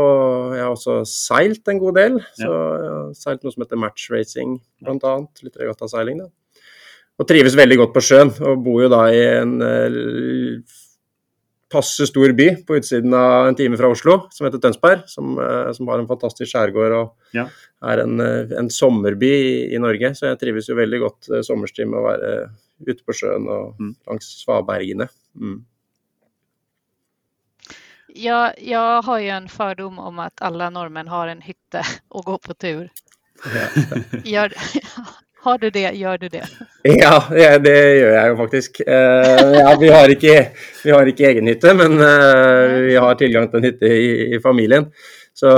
Jeg 0.57 0.65
har 0.65 0.73
også 0.73 1.01
seilt 1.09 1.69
en 1.73 1.81
god 1.83 1.99
del. 2.01 2.19
Så 2.37 2.49
jeg 2.49 2.91
har 2.93 3.13
seilt 3.19 3.45
noe 3.45 3.55
som 3.55 3.65
heter 3.65 3.81
matchracing, 3.81 4.59
annet. 4.87 5.45
Litt 5.45 5.61
regattaseiling, 5.61 6.25
da. 6.25 6.33
Og 7.17 7.29
trives 7.29 7.57
veldig 7.57 7.79
godt 7.81 7.95
på 7.95 8.05
sjøen. 8.05 8.33
Og 8.45 8.65
bor 8.65 8.83
jo 8.85 8.91
da 8.93 9.07
i 9.13 9.23
en 9.39 9.55
uh, 9.65 10.75
passe 11.73 12.09
stor 12.09 12.33
by 12.37 12.51
på 12.69 12.77
utsiden 12.81 13.17
av 13.17 13.49
en 13.49 13.57
time 13.59 13.81
fra 13.81 13.89
Oslo, 13.93 14.19
som 14.33 14.49
heter 14.49 14.61
Tønsberg. 14.61 15.07
Som, 15.09 15.39
uh, 15.41 15.73
som 15.77 15.89
har 15.93 16.03
en 16.03 16.11
fantastisk 16.11 16.53
skjærgård 16.53 16.99
og 17.01 17.37
ja. 17.37 17.49
er 17.89 18.05
en, 18.05 18.21
en 18.21 18.71
sommerby 18.73 19.33
i, 19.33 19.57
i, 19.73 19.81
Norge. 19.81 20.13
Så 20.17 20.29
jeg 20.29 20.41
trives 20.45 20.69
jo 20.69 20.77
veldig 20.81 21.03
godt 21.05 21.33
sommerstid 21.49 21.89
med 21.89 22.01
å 22.03 22.07
være 22.11 22.37
ute 22.85 23.01
på 23.07 23.17
sjøen 23.17 23.49
og 23.49 23.81
mm. 23.81 23.95
langs 24.11 24.29
svabergene. 24.43 25.09
Mm. 25.35 25.65
Jag, 28.17 28.57
jeg 28.65 29.03
har 29.05 29.21
jo 29.21 29.33
en 29.35 29.49
fordom 29.53 29.99
om 30.01 30.21
at 30.25 30.41
alle 30.45 30.71
nordmenn 30.73 31.11
har 31.13 31.29
en 31.29 31.43
hytte 31.45 31.83
å 32.09 32.23
gå 32.25 32.39
på 32.41 32.57
tur. 32.57 32.87
Gjør, 34.33 34.55
har 35.47 35.59
du 35.61 35.69
det, 35.71 35.91
gjør 36.01 36.23
du 36.23 36.31
det? 36.33 36.47
Ja, 36.89 37.19
det 37.61 37.77
gjør 37.77 38.15
jeg 38.15 38.31
jo 38.31 38.39
faktisk. 38.41 38.81
Uh, 38.87 39.53
ja, 39.59 39.75
vi, 39.81 39.93
har 39.93 40.15
ikke, 40.15 40.39
vi, 40.81 40.95
har 40.95 41.13
ikke, 41.13 41.29
egen 41.29 41.51
hytte, 41.53 41.75
men 41.77 42.01
uh, 42.01 42.81
vi 42.87 42.97
har 42.97 43.21
tilgang 43.21 43.51
til 43.51 43.61
en 43.61 43.69
hytte 43.69 43.93
i, 43.93 44.11
i 44.37 44.41
familien. 44.43 44.89
Så, 45.37 45.51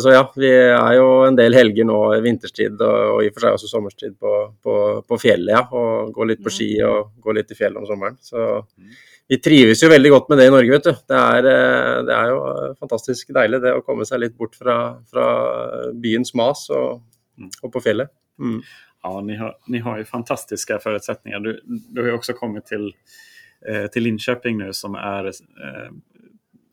så, 0.00 0.12
ja, 0.14 0.22
vi 0.40 0.48
er 0.48 0.94
jo 0.96 1.08
en 1.26 1.36
del 1.36 1.52
helger 1.52 1.84
nå 1.84 1.98
i 2.16 2.22
vinterstid 2.24 2.78
og, 2.80 3.00
og 3.12 3.18
i 3.20 3.28
og 3.28 3.34
for 3.34 3.44
seg 3.44 3.58
også 3.58 3.68
sommerstid 3.68 4.14
på, 4.16 4.30
på, 4.64 4.76
på, 5.04 5.18
fjellet. 5.20 5.52
ja, 5.52 5.60
og 5.68 6.14
Gå 6.16 6.28
litt 6.30 6.40
på 6.40 6.52
ski 6.54 6.70
mm. 6.78 6.86
og 6.88 7.26
gå 7.26 7.34
litt 7.36 7.52
i 7.52 7.58
fjellet 7.58 7.82
om 7.82 7.84
sommeren. 7.90 8.16
Så 8.24 8.46
vi 9.28 9.36
trives 9.44 9.84
jo 9.84 9.90
veldig 9.92 10.14
godt 10.14 10.32
med 10.32 10.40
det 10.40 10.46
i 10.48 10.54
Norge, 10.54 10.72
vet 10.72 10.88
du. 10.88 11.04
Det 11.12 11.20
er, 11.20 11.50
eh, 11.52 11.98
det 12.08 12.16
er 12.16 12.32
jo 12.32 12.38
fantastisk 12.80 13.34
deilig 13.36 13.60
det 13.66 13.74
å 13.76 13.84
komme 13.84 14.08
seg 14.08 14.22
litt 14.22 14.36
bort 14.40 14.56
fra, 14.56 14.78
fra 15.12 15.26
byens 15.92 16.32
mas 16.40 16.64
og, 16.72 17.02
mm. 17.36 17.50
og 17.60 17.74
på 17.74 17.84
fjellet. 17.84 18.14
Mm. 18.40 18.62
Ja, 19.04 19.12
ni 19.28 19.36
har, 19.36 19.58
ni 19.68 19.84
har 19.84 20.00
jo 20.00 20.08
fantastiske 20.08 20.80
forutsetninger. 20.80 21.44
Du, 21.44 21.80
du 21.92 22.00
har 22.00 22.14
jo 22.14 22.22
også 22.22 22.32
kommet 22.38 22.64
til, 22.72 22.88
eh, 23.68 23.84
til 23.92 24.08
Linköping 24.08 24.56
nå, 24.64 24.72
som 24.72 24.96
eh, 24.96 25.28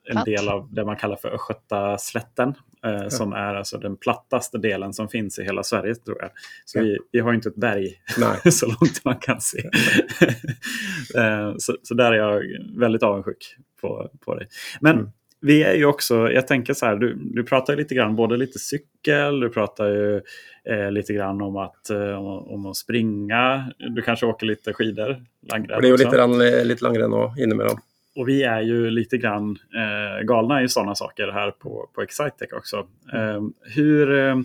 en 0.07 0.23
del 0.25 0.49
av 0.49 0.67
det 0.73 0.85
man 0.85 0.95
kaller 0.95 1.15
for 1.15 1.29
Östgötaslätten. 1.29 2.53
Eh. 2.85 3.07
Som 3.07 3.33
er 3.33 3.55
alltså 3.55 3.77
den 3.77 3.97
plattaste 3.97 4.57
delen 4.57 4.93
som 4.93 5.09
finnes 5.09 5.39
i 5.39 5.43
hele 5.43 5.63
Sverige, 5.63 5.95
tror 5.95 6.17
jag. 6.21 6.31
Så 6.65 6.77
ja. 6.77 6.83
vi, 6.83 6.97
vi, 7.11 7.19
har 7.19 7.33
ikke 7.33 7.49
et 7.49 7.55
berg 7.55 8.51
så 8.51 8.67
langt 8.69 9.05
man 9.05 9.17
kan 9.21 9.41
se. 9.41 9.63
eh, 11.17 11.53
så, 11.57 11.77
så, 11.83 11.93
der 11.93 12.13
er 12.13 12.19
jeg 12.19 12.65
veldig 12.79 13.01
avundsjuk 13.01 13.47
på, 13.81 13.93
på 14.25 14.37
deg. 14.37 14.59
Men 14.85 14.99
mm. 14.99 15.07
vi 15.49 15.57
er 15.65 15.79
jo 15.81 15.89
også, 15.95 16.27
jeg 16.35 16.45
tenker 16.45 16.77
så 16.77 16.91
her, 16.91 17.01
du, 17.01 17.15
du 17.15 17.41
pratar 17.47 17.81
litt 17.81 17.89
grann, 17.89 18.17
både 18.17 18.37
lite 18.37 18.61
cykel, 18.61 19.41
du 19.41 19.49
prater 19.49 19.95
jo 19.95 20.05
eh, 20.19 20.87
litt 20.93 21.09
grann 21.09 21.41
om, 21.41 21.57
att, 21.65 21.89
eh, 21.89 22.13
om, 22.19 22.45
om, 22.53 22.69
å 22.69 22.77
springe. 22.77 23.41
Du 23.89 24.03
kanskje 24.05 24.29
åker 24.29 24.53
litt 24.53 24.69
skidor? 24.77 25.17
Langrenn 25.49 25.73
Det 25.73 25.81
blir 25.81 25.95
jo 25.95 26.01
litt, 26.03 26.69
litt 26.69 26.85
langrenn 26.85 27.13
nå 27.17 27.31
innimellom 27.41 27.81
och 28.15 28.27
vi 28.27 28.43
är 28.43 28.61
ju 28.61 28.89
lite 28.89 29.17
grann 29.17 29.57
eh, 29.75 30.25
galna 30.25 30.63
i 30.63 30.69
sådana 30.69 30.95
saker 30.95 31.27
här 31.27 31.51
på, 31.51 31.89
på 31.95 32.01
Excitec 32.01 32.53
också. 32.53 32.87
Eh, 33.13 33.41
hur 33.75 34.19
eh, 34.19 34.35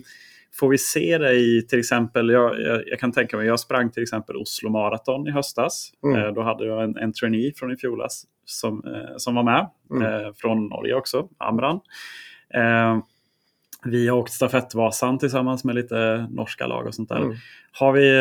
får 0.53 0.69
vi 0.69 0.77
se 0.77 1.17
dig 1.17 1.67
till 1.67 1.79
exempel, 1.79 2.29
jag, 2.29 2.61
jag, 2.61 2.83
jag, 2.87 2.99
kan 2.99 3.11
tänka 3.11 3.37
mig, 3.37 3.47
jag 3.47 3.59
sprang 3.59 3.91
till 3.91 4.03
exempel 4.03 4.35
Oslo 4.35 4.69
Marathon 4.69 5.27
i 5.27 5.31
höstas. 5.31 5.91
Mm. 6.03 6.21
Eh, 6.21 6.33
då 6.33 6.41
hade 6.41 6.65
jag 6.65 6.83
en, 6.83 6.97
en 6.97 7.13
trainee 7.13 7.53
från 7.55 7.71
i 7.71 7.77
fjolas 7.77 8.23
som, 8.45 8.83
som 9.17 9.35
var 9.35 9.43
med, 9.43 9.69
mm. 9.91 10.03
Eh, 10.03 10.33
från 10.35 10.67
Norge 10.67 10.95
också, 10.95 11.27
Amran. 11.37 11.79
vi 13.85 14.07
har 14.07 14.17
åkt 14.17 14.31
stafettvasan 14.31 15.19
tillsammans 15.19 15.63
med 15.63 15.75
lite 15.75 16.27
norska 16.29 16.67
lag 16.67 16.87
og 16.87 16.95
sånt 16.95 17.09
där. 17.09 17.21
Mm. 17.21 17.35
Har 17.71 17.91
vi, 17.91 18.11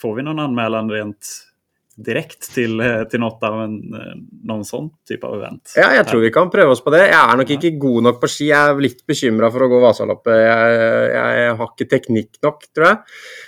får 0.00 0.14
vi 0.14 0.22
någon 0.22 0.38
anmälan 0.38 0.90
rent 0.90 1.53
direkte 2.00 2.48
til, 2.50 2.80
eh, 2.82 3.04
til 3.10 3.20
noe 3.22 3.38
av 3.46 3.60
en, 3.64 3.76
eh, 3.94 4.14
noen 4.48 4.64
sånn 4.66 4.90
type 5.06 5.24
av 5.24 5.36
event. 5.38 5.74
Ja, 5.76 5.92
jeg 5.94 6.06
tror 6.06 6.20
vi 6.20 6.30
kan 6.34 6.50
prøve 6.50 6.72
oss 6.74 6.80
på 6.80 6.90
det. 6.90 7.10
Jeg 7.10 7.14
er 7.14 7.36
nok 7.36 7.50
ikke 7.54 7.78
god 7.78 8.02
nok 8.02 8.20
på 8.20 8.28
ski. 8.28 8.48
Jeg 8.50 8.70
er 8.70 8.80
litt 8.82 9.06
bekymra 9.06 9.50
for 9.52 9.60
å 9.60 9.70
gå 9.70 9.80
Vasaloppet. 9.80 10.34
Jeg, 10.34 11.12
jeg, 11.14 11.56
har 11.56 11.68
ikke 11.70 11.88
teknikk 11.90 12.40
nok, 12.42 12.66
tror 12.74 12.86
jeg. 12.86 12.98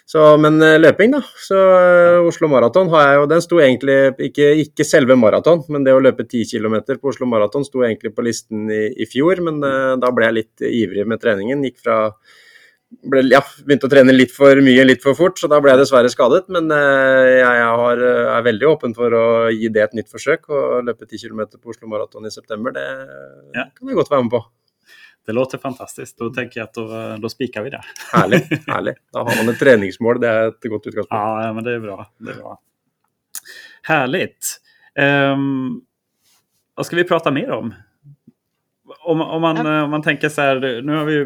Så, 0.07 0.39
men 0.39 0.63
eh, 0.63 0.79
løping, 0.79 1.13
da. 1.13 1.23
Så 1.37 1.59
Oslo 2.27 2.49
Maraton 2.49 2.89
har 2.95 3.09
jeg 3.09 3.21
jo 3.21 3.27
Den 3.27 3.43
sto 3.43 3.57
egentlig 3.59 3.99
ikke, 4.31 4.53
ikke 4.63 4.87
selve 4.87 5.17
maraton, 5.19 5.65
men 5.69 5.85
det 5.85 5.93
å 5.93 6.01
løpe 6.01 6.25
10 6.25 6.47
km 6.47 6.99
på 7.01 7.11
Oslo 7.11 7.27
Maraton 7.27 7.65
sto 7.67 7.83
egentlig 7.83 8.15
på 8.15 8.23
listen 8.23 8.71
i, 8.71 8.95
i 9.03 9.07
fjor. 9.11 9.43
Men 9.43 9.61
da 9.61 10.11
ble 10.15 10.31
jeg 10.31 10.39
litt 10.41 10.67
ivrig 10.71 11.07
med 11.07 11.21
treningen. 11.21 11.65
Gikk 11.67 11.83
fra 11.83 11.99
ble, 12.91 13.23
ja, 13.33 13.41
begynte 13.67 13.89
å 13.89 13.93
trene 13.93 14.15
litt 14.15 14.33
for 14.35 14.59
mye 14.65 14.85
litt 14.87 15.03
for 15.05 15.19
fort, 15.19 15.39
så 15.41 15.49
da 15.51 15.59
ble 15.63 15.73
jeg 15.73 15.83
dessverre 15.83 16.11
skadet. 16.13 16.45
Men 16.53 16.71
eh, 16.75 17.33
jeg, 17.39 17.55
jeg 17.61 17.73
har, 17.81 18.03
eh, 18.11 18.35
er 18.37 18.45
veldig 18.47 18.69
åpen 18.71 18.95
for 18.97 19.17
å 19.17 19.25
gi 19.55 19.71
det 19.73 19.87
et 19.87 19.97
nytt 19.99 20.13
forsøk. 20.13 20.47
Å 20.51 20.83
løpe 20.87 21.09
10 21.09 21.25
km 21.27 21.43
på 21.57 21.75
Oslo 21.75 21.91
Maraton 21.91 22.29
i 22.29 22.35
september, 22.35 22.75
det 22.77 22.87
ja. 23.57 23.67
kan 23.67 23.91
jeg 23.91 23.99
godt 23.99 24.13
være 24.13 24.27
med 24.29 24.37
på. 24.37 24.43
Det 25.27 25.35
låter 25.35 25.59
fantastisk. 25.59 26.15
Da 26.21 26.29
tenker 26.37 26.61
jeg 26.61 26.69
at 26.69 26.79
da, 26.79 27.01
da 27.19 27.31
spiker 27.31 27.67
vi 27.67 27.73
det. 27.75 27.83
Herlig. 28.13 28.45
herlig. 28.69 28.95
Da 29.15 29.25
har 29.27 29.41
man 29.41 29.51
et 29.51 29.59
treningsmål. 29.59 30.23
Det 30.23 30.31
er 30.31 30.53
et 30.53 30.71
godt 30.71 30.87
utgangspunkt. 30.87 31.17
Ja, 31.43 31.51
men 31.57 31.67
det 31.67 31.75
er 31.75 31.83
bra. 31.83 32.07
Det 32.23 32.37
er 32.37 32.39
bra. 32.45 32.55
Herlig. 33.91 34.29
Um, 34.95 35.83
hva 36.79 36.87
skal 36.87 37.01
vi 37.01 37.09
prate 37.11 37.35
mer 37.35 37.51
om? 37.59 37.75
Om, 38.87 39.21
om, 39.21 39.43
man, 39.43 39.59
om 39.67 39.91
man 39.91 40.03
tenker 40.03 40.31
så 40.31 40.47
her 40.47 40.63
Nå 40.87 40.95
har 40.95 41.09
vi 41.09 41.19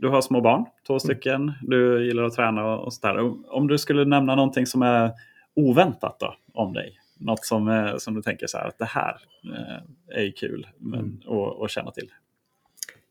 du, 0.00 0.08
har 0.08 0.22
små 0.22 0.40
barn, 0.40 0.66
to 0.86 0.96
mm. 0.96 1.00
stycken, 1.00 1.48
du 1.62 1.78
gillar 2.06 2.28
å 2.28 2.34
trene 2.34 2.66
og 2.84 2.92
så 2.92 3.06
där. 3.08 3.22
Om 3.56 3.68
du 3.68 3.78
skulle 3.78 4.04
nevne 4.08 4.36
noe 4.36 4.66
som 4.66 4.84
er 4.86 5.10
oväntat 5.56 6.20
då, 6.20 6.34
om 6.54 6.74
deg, 6.76 6.94
noe 7.24 7.40
som, 7.42 7.70
som, 7.98 8.14
du 8.14 8.22
tenker 8.22 8.46
så 8.46 8.58
här, 8.58 8.74
at 8.74 8.78
det 8.78 8.92
her 8.92 9.18
eh, 9.56 9.82
er 10.22 10.30
kul 10.36 10.66
men, 10.78 11.16
å, 11.26 11.42
å 11.64 11.68
kjenne 11.68 11.94
til? 11.96 12.10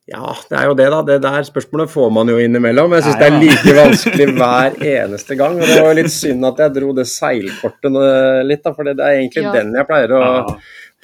Ja, 0.06 0.36
det 0.52 0.58
er 0.60 0.68
jo 0.70 0.76
det, 0.78 0.86
da. 0.94 1.02
Det 1.02 1.16
der 1.24 1.46
spørsmålet 1.48 1.90
får 1.90 2.12
man 2.14 2.30
jo 2.30 2.36
innimellom. 2.38 2.92
Jeg 2.94 3.08
syns 3.08 3.16
det 3.18 3.26
er 3.26 3.40
like 3.42 3.72
vanskelig 3.74 4.28
hver 4.38 4.76
eneste 5.00 5.38
gang. 5.40 5.58
og 5.58 5.66
Det 5.66 5.80
var 5.82 5.98
litt 5.98 6.14
synd 6.14 6.46
at 6.46 6.62
jeg 6.62 6.76
dro 6.76 6.92
det 6.94 7.08
seilkortet 7.10 7.98
litt, 8.46 8.62
da, 8.62 8.74
for 8.78 8.86
det 8.86 9.00
er 9.00 9.24
egentlig 9.24 9.48
ja. 9.48 9.56
den 9.58 9.74
jeg 9.74 9.90
pleier 9.90 10.14
å 10.14 10.22
ja 10.22 10.44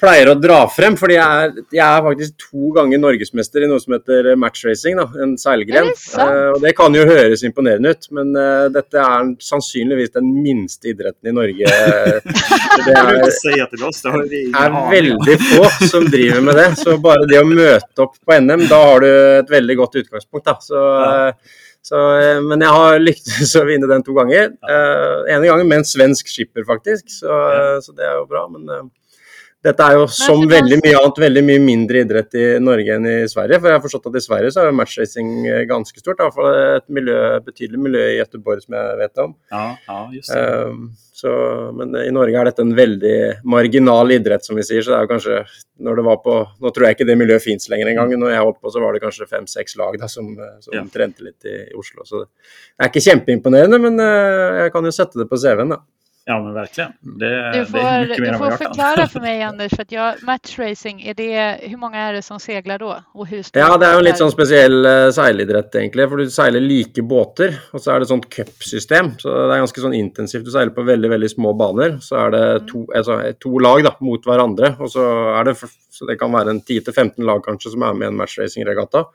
pleier 0.02 0.30
å 0.32 0.36
dra 0.38 0.58
frem. 0.72 0.96
fordi 0.98 1.16
jeg 1.16 1.44
er, 1.44 1.54
jeg 1.72 1.84
er, 1.86 2.02
faktisk 2.06 2.46
to 2.48 2.72
ganger 2.76 3.00
norgesmester 3.02 3.64
i 3.64 3.70
noe 3.70 3.82
som 3.82 3.96
heter 3.96 4.32
matchracing, 4.40 4.98
da, 4.98 5.06
en 5.24 5.36
seilgren. 5.40 5.92
Uh, 6.12 6.50
og 6.56 6.60
Det 6.64 6.74
kan 6.78 6.94
jo 6.96 7.06
høres 7.08 7.44
imponerende 7.46 7.94
ut, 7.94 8.08
men 8.18 8.34
uh, 8.36 8.66
dette 8.74 9.00
er 9.00 9.32
sannsynligvis 9.42 10.14
den 10.18 10.28
minste 10.42 10.92
idretten 10.92 11.32
i 11.32 11.36
Norge. 11.36 11.72
det 12.86 12.94
er, 12.98 13.14
er 14.66 14.78
veldig 14.92 15.40
få 15.46 15.72
som 15.88 16.06
driver 16.10 16.46
med 16.50 16.60
det. 16.60 16.68
Så 16.82 16.98
bare 17.02 17.28
det 17.30 17.42
å 17.42 17.48
møte 17.48 18.06
opp 18.06 18.16
på 18.18 18.38
NM, 18.42 18.68
da 18.70 18.84
har 18.88 19.04
du 19.04 19.10
et 19.12 19.52
veldig 19.58 19.82
godt 19.84 20.00
utgangspunkt. 20.04 20.48
da, 20.48 20.58
så... 20.62 20.86
Uh, 21.02 21.58
så, 21.82 21.98
men 22.46 22.62
jeg 22.62 22.70
har 22.70 23.00
lyktes 23.02 23.52
å 23.58 23.64
vinne 23.66 23.88
den 23.90 24.04
to 24.06 24.14
ganger. 24.14 24.52
Uh, 24.62 25.26
ene 25.26 25.48
gangen 25.48 25.66
med 25.66 25.82
en 25.82 25.88
svensk 25.88 26.30
skipper, 26.30 26.62
faktisk. 26.68 27.08
Så, 27.10 27.26
uh, 27.26 27.78
så 27.82 27.94
det 27.96 28.06
er 28.06 28.20
jo 28.20 28.28
bra. 28.30 28.44
Men 28.52 28.70
uh, 28.70 28.84
Dette 29.62 29.86
er 29.86 29.94
jo 29.94 30.06
som 30.10 30.40
veldig 30.50 30.80
mye 30.80 30.98
annet 30.98 31.18
veldig 31.22 31.42
mye 31.46 31.60
mindre 31.62 32.00
idrett 32.02 32.34
i 32.34 32.46
Norge 32.62 32.96
enn 32.96 33.06
i 33.06 33.14
Sverige. 33.30 33.60
For 33.60 33.70
jeg 33.70 33.78
har 33.78 33.84
forstått 33.84 34.08
at 34.10 34.18
i 34.18 34.22
Sverige 34.24 34.50
så 34.54 34.64
er 34.66 34.74
matchracing 34.74 35.30
eh, 35.46 35.62
ganske 35.70 36.02
stort. 36.02 36.18
I 36.18 36.26
hvert 36.26 36.34
fall 36.34 36.58
et 36.80 36.88
miljø, 36.90 37.20
betydelig 37.46 37.82
miljø 37.84 38.02
i 38.10 38.18
Göteborg 38.18 38.64
som 38.64 38.74
jeg 38.74 38.98
vet 39.04 39.22
om. 39.22 39.36
Ja, 39.54 39.62
ja 39.86 40.00
just 40.16 40.34
det. 40.34 40.42
Um, 40.42 40.82
så, 41.22 41.32
men 41.78 41.94
i 42.00 42.10
Norge 42.10 42.40
er 42.40 42.50
dette 42.50 42.64
en 42.66 42.74
veldig 42.74 43.14
marginal 43.46 44.10
idrett, 44.10 44.42
som 44.42 44.58
vi 44.58 44.66
sier. 44.66 44.82
Så 44.82 44.90
det 44.90 44.98
er 44.98 45.06
jo 45.06 45.12
kanskje 45.12 45.38
når 45.86 46.00
det 46.00 46.06
var 46.08 46.18
på 46.24 46.36
Nå 46.62 46.74
tror 46.74 46.88
jeg 46.88 46.96
ikke 46.96 47.06
det 47.06 47.18
miljøet 47.20 47.46
fins 47.46 47.70
lenger 47.70 47.92
engang. 47.92 48.10
Når 48.18 48.34
jeg 48.34 48.42
holdt 48.48 48.58
på, 48.58 48.74
så 48.74 48.82
var 48.82 48.96
det 48.96 49.04
kanskje 49.06 49.30
fem-seks 49.30 49.78
lag 49.78 49.94
da, 50.02 50.10
som, 50.10 50.34
eh, 50.42 50.58
som 50.64 50.74
Ja. 50.74 50.82
trente 50.90 51.22
litt 51.22 51.46
i, 51.46 51.56
i 51.70 51.78
Oslo. 51.78 52.02
Så 52.02 52.26
det 52.26 52.82
er 52.82 52.90
ikke 52.90 53.06
kjempeimponerende, 53.06 53.78
men 53.86 54.02
eh, 54.02 54.62
jeg 54.64 54.74
kan 54.74 54.90
jo 54.90 54.98
sette 54.98 55.22
det 55.22 55.30
på 55.30 55.38
CV-en, 55.38 55.76
da. 55.76 55.84
Ja, 56.24 56.42
men 56.44 56.54
verkligen. 56.54 56.92
Det, 57.00 57.08
Du 57.18 57.28
det 57.28 57.58
är 57.58 57.64
får, 57.64 58.00
mycket 58.08 58.22
mer 58.22 58.32
du 58.32 58.38
får 58.38 58.50
förklara 58.50 59.06
för 59.08 59.20
mig 59.20 59.42
Anders, 59.50 59.70
för 59.76 59.82
att 59.82 59.92
jag, 59.92 60.14
matchracing, 60.22 61.02
är 61.02 61.14
det, 61.14 61.58
hur 61.62 61.76
många 61.76 61.98
är 61.98 62.12
det 62.12 62.22
som 62.22 62.40
seglar 62.40 62.78
då? 62.78 63.02
Och 63.14 63.26
hur 63.26 63.44
Ja, 63.52 63.76
det 63.78 63.88
jo 63.92 63.98
en 63.98 64.04
litt 64.04 64.14
är- 64.14 64.18
sånn 64.18 64.30
spesiell 64.30 64.86
uh, 64.86 65.10
seilidrett, 65.10 65.74
egentlig. 65.74 66.08
For 66.08 66.16
du 66.22 66.30
seiler 66.30 66.60
like 66.62 67.02
båter, 67.02 67.58
og 67.72 67.82
så 67.82 67.94
er 67.96 68.00
det 68.04 68.08
sånt 68.12 68.28
cupsystem. 68.30 69.12
Så 69.18 69.34
det 69.34 69.56
er 69.56 69.64
ganske 69.64 69.82
sånn 69.82 69.98
intensivt. 69.98 70.44
Du 70.46 70.50
seiler 70.54 70.70
på 70.76 70.86
veldig 70.86 71.10
veldig 71.10 71.30
små 71.34 71.56
baner. 71.58 71.98
Så 72.00 72.16
er 72.22 72.30
det 72.36 72.44
to, 72.70 72.86
altså, 72.94 73.18
to 73.42 73.58
lag 73.58 73.82
da, 73.88 73.96
mot 74.00 74.22
hverandre. 74.30 74.76
og 74.78 74.94
så 74.94 75.08
er 75.40 75.50
det, 75.50 75.56
så 75.90 76.06
det 76.06 76.20
kan 76.22 76.30
være 76.32 76.54
en 76.54 76.62
10-15 76.62 77.18
lag 77.26 77.42
kanskje 77.44 77.74
som 77.74 77.82
er 77.82 77.98
med 77.98 78.06
i 78.06 78.12
en 78.12 78.20
matchracing-regatta. 78.22 79.08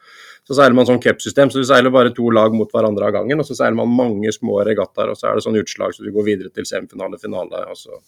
Så 0.48 0.56
seiler 0.56 0.76
man 0.78 0.88
sånn 0.88 1.02
cupsystem, 1.04 1.50
så 1.52 1.60
du 1.60 1.68
seiler 1.68 1.92
bare 1.92 2.14
to 2.16 2.30
lag 2.32 2.54
mot 2.56 2.72
hverandre 2.72 3.10
av 3.10 3.18
gangen. 3.18 3.42
Og 3.44 3.48
så 3.48 3.58
seiler 3.58 3.76
man 3.76 3.92
mange 3.92 4.32
små 4.32 4.62
regattaer, 4.64 5.12
og 5.12 5.20
så 5.20 5.28
er 5.28 5.36
det 5.36 5.44
sånn 5.44 5.60
utslag 5.60 5.96
så 5.96 6.06
du 6.06 6.14
går 6.16 6.28
videre 6.30 6.52
til 6.56 6.68
semifinale, 6.70 7.20
finale. 7.20 7.66
Og 7.68 7.76
så 7.76 8.00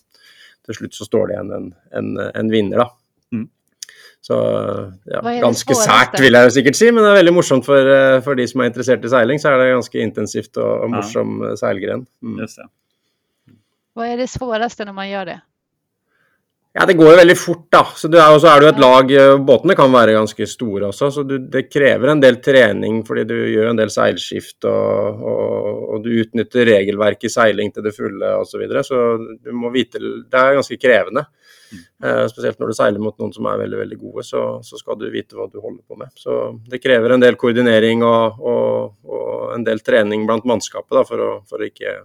til 0.65 0.77
slutt 0.77 0.95
så 0.95 1.07
står 1.09 1.27
det 1.27 1.35
igjen 1.35 1.51
en, 1.57 1.69
en, 1.99 2.09
en 2.31 2.51
vinner, 2.53 2.85
da. 2.85 2.87
Mm. 3.35 3.49
Så 4.23 4.37
ja, 5.07 5.19
er 5.19 5.43
ganske 5.43 5.77
sært, 5.79 6.15
vil 6.19 6.35
jeg 6.35 6.47
jo 6.47 6.55
sikkert 6.55 6.79
si, 6.79 6.89
men 6.91 7.03
det 7.03 7.11
er 7.11 7.19
veldig 7.21 7.35
morsomt 7.35 7.67
for, 7.67 7.91
eh, 7.91 8.19
for 8.23 8.39
de 8.39 8.47
som 8.51 8.63
er 8.63 8.71
interessert 8.71 9.03
i 9.03 9.11
seiling. 9.11 9.39
Så 9.41 9.51
er 9.51 9.59
det 9.59 9.69
ganske 9.73 10.03
intensivt 10.03 10.59
og, 10.59 10.71
og 10.85 10.95
morsom 10.95 11.39
ja. 11.43 11.53
seilgren. 11.59 12.07
Mm. 12.23 12.39
Hva 12.39 12.47
det. 12.55 12.69
Vad 13.99 14.07
är 14.07 14.17
det 14.17 14.29
vanskeligste 14.39 14.85
når 14.85 14.93
man 14.93 15.09
gjør 15.09 15.25
det? 15.25 15.39
Ja, 16.77 16.85
det 16.85 16.93
går 16.99 17.07
jo 17.09 17.17
veldig 17.17 17.35
fort, 17.37 17.63
da. 17.73 17.81
Så, 17.97 18.07
det 18.13 18.19
er, 18.21 18.35
er 18.45 18.59
det 18.61 18.67
jo 18.67 18.73
et 18.75 18.81
lag 18.83 19.11
eh, 19.17 19.35
Båtene 19.41 19.75
kan 19.77 19.89
være 19.89 20.13
ganske 20.13 20.45
store 20.47 20.91
også, 20.91 21.09
så 21.15 21.23
du, 21.25 21.39
det 21.49 21.65
krever 21.65 22.11
en 22.13 22.21
del 22.21 22.37
trening 22.45 22.99
fordi 23.07 23.23
du 23.31 23.33
gjør 23.49 23.71
en 23.71 23.79
del 23.79 23.89
seilskift 23.93 24.67
og, 24.69 25.23
og, 25.31 25.79
og 25.95 26.03
du 26.05 26.11
utnytter 26.21 26.69
regelverket 26.69 27.25
i 27.25 27.33
seiling 27.33 27.73
til 27.73 27.87
det 27.87 27.95
fulle 27.95 28.35
osv. 28.37 28.51
Så, 28.51 28.61
videre. 28.61 28.85
så 28.85 29.01
du 29.17 29.49
må 29.57 29.73
vite 29.73 29.97
Det 29.99 30.37
er 30.37 30.59
ganske 30.59 30.77
krevende. 30.77 31.25
Eh, 31.73 32.23
spesielt 32.29 32.61
når 32.61 32.69
du 32.69 32.77
seiler 32.77 33.01
mot 33.01 33.17
noen 33.17 33.33
som 33.33 33.49
er 33.49 33.63
veldig 33.63 33.81
veldig 33.81 33.99
gode, 34.03 34.27
så, 34.29 34.43
så 34.65 34.77
skal 34.77 35.01
du 35.01 35.09
vite 35.09 35.37
hva 35.37 35.49
du 35.49 35.57
holder 35.57 35.81
på 35.89 35.97
med. 35.97 36.13
Så 36.17 36.37
det 36.69 36.81
krever 36.85 37.15
en 37.15 37.25
del 37.25 37.37
koordinering 37.39 38.05
og, 38.05 38.39
og, 38.45 38.95
og 39.09 39.57
en 39.57 39.65
del 39.65 39.81
trening 39.85 40.29
blant 40.29 40.45
mannskapet 40.49 41.01
da, 41.01 41.05
for, 41.07 41.25
å, 41.25 41.35
for 41.49 41.65
å 41.65 41.69
ikke 41.73 41.97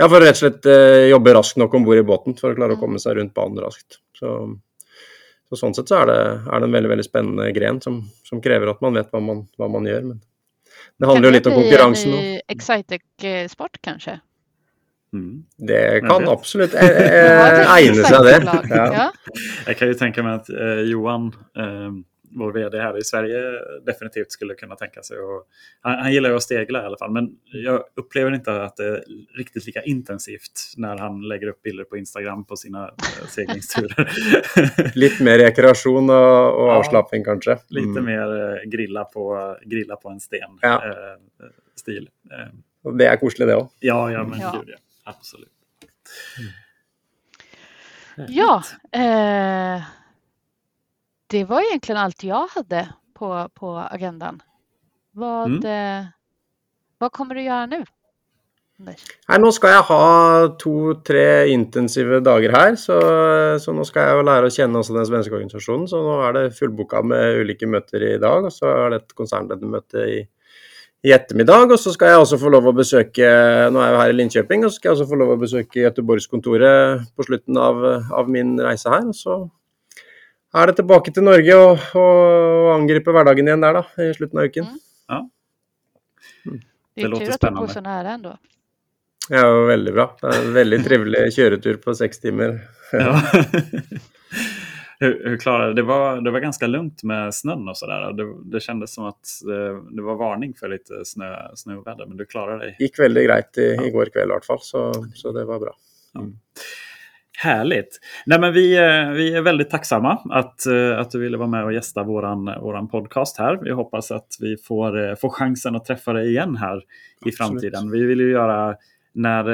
ja, 0.00 0.08
for 0.08 0.18
å 0.18 0.22
rett 0.24 0.36
og 0.36 0.42
slett 0.42 0.68
eh, 0.70 1.08
jobbe 1.12 1.34
raskt 1.36 1.58
nok 1.60 1.74
om 1.78 1.86
bord 1.86 2.00
i 2.00 2.06
båten 2.06 2.36
for 2.38 2.52
å 2.52 2.58
klare 2.58 2.76
å 2.76 2.80
komme 2.80 3.00
seg 3.02 3.18
rundt 3.18 3.34
banen 3.36 3.62
raskt. 3.62 4.00
Så, 4.18 4.34
så 5.48 5.58
sånn 5.60 5.74
sett 5.76 5.90
så 5.90 6.02
er 6.02 6.10
det, 6.10 6.20
er 6.50 6.62
det 6.62 6.68
en 6.68 6.76
veldig 6.78 6.92
veldig 6.94 7.06
spennende 7.06 7.48
gren 7.56 7.80
som, 7.84 8.02
som 8.26 8.42
krever 8.44 8.72
at 8.72 8.82
man 8.84 8.96
vet 8.98 9.10
hva 9.14 9.22
man, 9.22 9.44
hva 9.60 9.70
man 9.70 9.86
gjør. 9.88 10.06
Men 10.12 10.22
det 10.98 11.10
handler 11.10 11.28
jo 11.28 11.34
litt 11.38 11.50
om 11.50 11.58
konkurransen 11.58 12.10
Kan 12.10 12.18
òg. 12.18 12.22
det 12.22 12.30
bli 12.30 12.38
en 12.38 12.56
Excitec-sport 12.56 13.82
kanskje? 13.84 14.18
Mm. 15.14 15.44
Det 15.56 16.00
kan 16.00 16.28
absolutt 16.28 16.74
eh, 16.74 16.88
eh, 16.88 17.38
är 17.38 17.78
egne 17.78 18.04
seg, 18.04 18.24
det. 18.24 18.38
Ja. 18.74 19.10
Jeg 19.68 19.76
kan 19.78 19.92
jo 19.92 19.98
tenke 19.98 20.24
meg 20.26 20.40
at 20.40 20.50
eh, 20.50 20.80
Johan, 20.90 21.28
eh, 21.54 21.92
vår 22.34 22.52
vd 22.52 22.78
här 22.78 22.98
i 22.98 23.04
Sverige, 23.04 23.40
definitivt 23.86 24.32
skulle 24.32 24.54
kunna 24.54 24.76
tänka 24.76 25.02
sig. 25.02 25.18
Och, 25.18 25.46
han, 25.80 25.98
han 25.98 26.12
gillar 26.12 26.30
ju 26.30 26.36
att 26.36 26.42
stegla 26.42 26.82
i 26.82 26.86
alla 26.86 26.96
fall, 26.96 27.10
men 27.10 27.36
jag 27.52 27.82
upplever 27.94 28.34
inte 28.34 28.62
att 28.62 28.76
det 28.76 28.84
är 28.86 29.04
riktigt 29.36 29.66
lika 29.66 29.82
intensivt 29.82 30.72
när 30.76 30.96
han 30.98 31.22
lägger 31.28 31.46
upp 31.46 31.62
bilder 31.62 31.84
på 31.84 31.96
Instagram 31.96 32.44
på 32.44 32.56
sina 32.56 32.84
eh, 32.88 33.26
seglingsturer. 33.28 34.10
Litt 34.98 35.20
mer 35.20 35.38
rekreasjon 35.38 36.10
og, 36.10 36.54
og 36.60 36.68
Ja. 36.68 36.74
avslapping, 36.78 37.24
kanskje. 37.24 37.58
Lite 37.68 37.86
litt 37.86 38.02
mer 38.04 38.34
eh, 38.40 38.68
grilla, 38.70 39.04
på, 39.04 39.56
grilla 39.64 39.96
på 39.96 40.08
en 40.10 40.20
sten 40.20 40.58
Ja. 40.62 40.74
eh, 40.86 41.50
stil. 41.76 42.08
Eh, 42.32 42.48
Det 42.98 43.06
er 43.08 43.16
koselig, 43.16 43.46
det 43.48 43.54
òg. 43.56 43.68
ja, 43.80 44.10
ja, 44.12 44.24
men 44.24 44.40
Ja. 44.40 44.50
gud 44.58 44.68
ja. 44.68 44.76
Absolut. 45.04 45.48
Ja, 48.28 48.62
eh, 48.92 49.82
det 51.32 51.44
var 51.48 51.64
egentligen 51.64 52.00
allt 52.00 52.24
jag 52.24 52.46
hade 52.46 52.88
på, 53.14 53.48
på 53.54 53.76
agendan. 53.78 54.42
Vad, 55.12 55.64
eh, 55.64 56.04
vad 56.98 57.12
kommer 57.12 57.34
du 57.34 57.44
å 57.44 57.46
gjøre 57.46 57.66
nå? 57.70 57.84
Nei, 58.82 58.96
nå 59.38 59.50
skal 59.54 59.70
jeg 59.70 59.84
ha 59.86 60.06
to-tre 60.58 61.46
intensive 61.52 62.18
dager 62.26 62.50
her, 62.56 62.72
så, 62.74 62.96
så 63.62 63.72
nå 63.72 63.84
skal 63.86 64.08
jeg 64.08 64.16
jo 64.18 64.24
lære 64.26 64.48
å 64.50 64.54
kjenne 64.56 64.80
også 64.80 64.96
den 64.96 65.06
svenske 65.06 65.36
organisasjonen. 65.36 65.86
Så 65.86 66.00
nå 66.02 66.16
er 66.26 66.34
det 66.34 66.42
fullboka 66.56 67.04
med 67.06 67.38
ulike 67.44 67.68
møter 67.70 68.02
i 68.08 68.16
dag, 68.18 68.48
og 68.48 68.52
så 68.52 68.72
er 68.72 68.90
det 68.90 68.98
et 68.98 69.14
konsernledermøte 69.14 70.08
i, 70.10 70.18
i 71.06 71.14
ettermiddag. 71.14 71.70
Og 71.70 71.78
så 71.78 71.94
skal 71.94 72.12
jeg 72.12 72.24
også 72.24 72.40
få 72.42 72.50
lov 72.50 72.66
å 72.72 72.74
besøke 72.74 73.30
Nå 73.70 73.78
er 73.78 73.86
jeg 73.86 73.94
jo 73.94 74.02
her 74.02 74.14
i 74.16 74.18
Linköping, 74.18 74.66
og 74.66 74.74
så 74.74 74.80
skal 74.80 74.90
jeg 74.90 74.98
også 74.98 75.10
få 75.12 75.20
lov 75.22 75.36
å 75.36 75.40
besøke 75.44 75.84
Göteborgskontoret 75.86 77.06
på 77.14 77.28
slutten 77.30 77.62
av, 77.62 77.84
av 78.10 78.34
min 78.40 78.56
reise 78.58 78.90
her. 78.90 79.06
Og 79.06 79.20
så 79.20 79.38
er 80.54 80.70
det 80.70 80.76
tilbake 80.78 81.12
til 81.14 81.26
Norge 81.26 81.56
og, 81.58 81.86
og 81.98 82.72
angripe 82.74 83.14
hverdagen 83.14 83.48
igjen 83.48 83.64
der, 83.64 83.80
da, 83.80 83.84
i 84.04 84.14
slutten 84.16 84.40
av 84.40 84.50
uken. 84.50 84.64
Mm. 84.64 84.80
Det 86.94 87.00
Det 87.00 87.02
är 87.02 87.08
låter 87.08 87.26
tur 87.26 87.32
att 87.34 87.40
du 87.40 87.50
bor 87.50 87.66
så 87.66 87.80
nære. 87.80 88.18
Det 89.28 89.36
er 89.40 89.46
jo 89.48 89.66
veldig 89.66 89.92
bra. 89.96 90.04
Det 90.20 90.28
er 90.30 90.42
en 90.44 90.54
veldig 90.54 90.78
trivelig 90.84 91.22
kjøretur 91.34 91.78
på 91.82 91.94
seks 91.96 92.20
timer. 92.20 92.58
Ja. 92.92 93.14
hur, 95.00 95.14
hur 95.28 95.36
klarade 95.36 95.68
det? 95.68 95.80
Det 95.80 95.82
var, 95.88 96.20
det 96.20 96.30
var 96.30 96.40
ganska 96.40 96.66
lugnt 96.66 97.02
med 97.02 97.34
snön 97.34 97.68
och 97.68 97.76
sådär. 97.78 98.12
Det, 98.12 98.26
det 98.44 98.60
kändes 98.60 98.94
som 98.94 99.04
att 99.04 99.24
det, 99.46 99.96
det 99.96 100.02
var 100.02 100.14
varning 100.16 100.54
för 100.54 100.68
lite 100.68 101.04
snö, 101.04 101.36
snöväder, 101.54 102.06
men 102.06 102.16
du 102.16 102.26
klarade 102.26 102.64
dig. 102.64 102.76
gikk 102.78 102.98
veldig 102.98 103.26
greit 103.26 103.58
i, 103.58 103.68
i 103.86 103.90
går 103.90 104.12
kveld 104.12 104.30
i 104.30 104.34
hvert 104.36 104.46
fall, 104.46 104.60
så, 104.62 104.92
så 105.14 105.32
det 105.32 105.44
var 105.44 105.60
bra. 105.60 105.74
Härligt! 107.38 108.00
Nej, 108.26 108.40
men 108.40 108.52
vi, 108.52 108.76
eh, 108.76 109.10
vi 109.10 109.34
är 109.34 109.42
väldigt 109.42 109.70
tacksamma 109.70 110.12
att, 110.30 110.66
eh, 110.66 110.98
att 110.98 111.10
du 111.10 111.18
ville 111.20 111.36
vara 111.36 111.48
med 111.48 111.64
och 111.64 111.72
gästa 111.72 112.02
våran, 112.02 112.44
våran 112.44 112.88
podcast 112.88 113.38
här. 113.38 113.58
Vi 113.62 113.70
hoppas 113.70 114.10
att 114.10 114.28
vi 114.40 114.56
får, 114.56 115.08
eh, 115.08 115.14
får 115.14 115.28
chansen 115.30 115.76
att 115.76 115.84
träffa 115.84 116.12
dig 116.12 116.28
igen 116.28 116.56
här 116.56 116.82
i 117.26 117.32
framtiden. 117.32 117.90
Vi 117.90 118.04
vill 118.04 118.20
ju 118.20 118.30
göra, 118.30 118.76
när, 119.12 119.44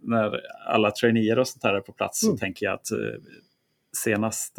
när 0.00 0.40
alla 0.68 0.90
traineer 0.90 1.38
och 1.38 1.48
sånt 1.48 1.64
här 1.64 1.74
är 1.74 1.80
på 1.80 1.92
plats, 1.92 2.20
så 2.20 2.26
Mm. 2.26 2.38
tänker 2.38 2.66
jag 2.66 2.74
att 2.74 2.86
senast, 3.96 4.58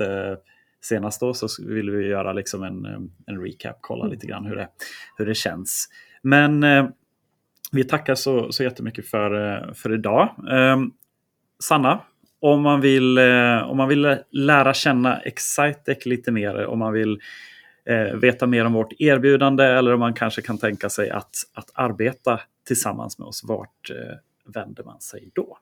senast 0.81 1.19
då 1.19 1.33
så 1.33 1.47
vill 1.67 1.89
vi 1.89 2.07
göra 2.07 2.33
liksom 2.33 2.63
en, 2.63 2.85
en 3.25 3.41
recap, 3.43 3.77
kolla 3.81 4.05
lite 4.05 4.27
grann 4.27 4.45
hur 4.45 4.55
det, 4.55 4.67
hur 5.17 5.25
det 5.25 5.35
känns. 5.35 5.89
Men 6.21 6.65
vi 7.71 7.83
tackar 7.83 8.15
så, 8.15 8.51
så 8.51 8.63
jättemycket 8.63 9.07
för, 9.07 9.73
för 9.73 9.93
idag. 9.93 10.29
Eh, 10.51 10.77
Sanna, 11.63 11.99
om 12.41 12.61
man, 12.61 12.81
vill, 12.81 13.17
eh, 13.17 13.69
om 13.69 13.77
man 13.77 13.87
vill 13.87 14.17
lära 14.31 14.73
känna 14.73 15.19
Excitec 15.19 16.05
lite 16.05 16.31
mer, 16.31 16.65
om 16.65 16.79
man 16.79 16.93
vill 16.93 17.19
eh, 17.85 18.15
veta 18.15 18.47
mer 18.47 18.65
om 18.65 18.73
vårt 18.73 18.93
erbjudande 19.01 19.63
eller 19.63 19.93
om 19.93 19.99
man 19.99 20.13
kanske 20.13 20.41
kan 20.41 20.57
tänka 20.57 20.89
sig 20.89 21.09
att, 21.09 21.35
att 21.53 21.71
arbeta 21.73 22.39
tillsammans 22.67 23.19
med 23.19 23.27
oss, 23.27 23.43
vart 23.43 23.89
eh, 23.89 24.17
vänder 24.53 24.83
man 24.83 25.01
sig 25.01 25.31
då? 25.33 25.57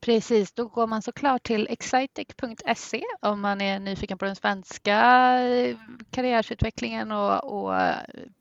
Precis, 0.00 0.52
då 0.52 0.66
går 0.66 0.86
man 0.86 1.02
såklart 1.02 1.42
till 1.42 1.66
excitec.se 1.70 3.02
om 3.20 3.40
man 3.40 3.60
är 3.60 3.78
nyfiken 3.78 4.18
på 4.18 4.24
den 4.24 4.36
svenska 4.36 4.98
eh, 5.40 5.76
karriärsutvecklingen 6.10 7.12
och, 7.12 7.44
och 7.44 7.74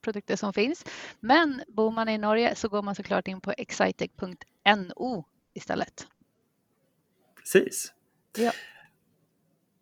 produkter 0.02 0.36
som 0.36 0.54
finns. 0.54 0.86
Men 1.20 1.62
bor 1.68 1.92
man 1.92 2.10
i 2.10 2.18
Norge 2.18 2.56
så 2.56 2.70
går 2.70 2.82
man 2.82 2.96
såklart 2.96 3.28
in 3.28 3.42
på 3.42 3.54
excitec.no 3.58 5.26
istället. 5.54 6.08
Precis. 7.54 7.94
Ja. 8.38 8.52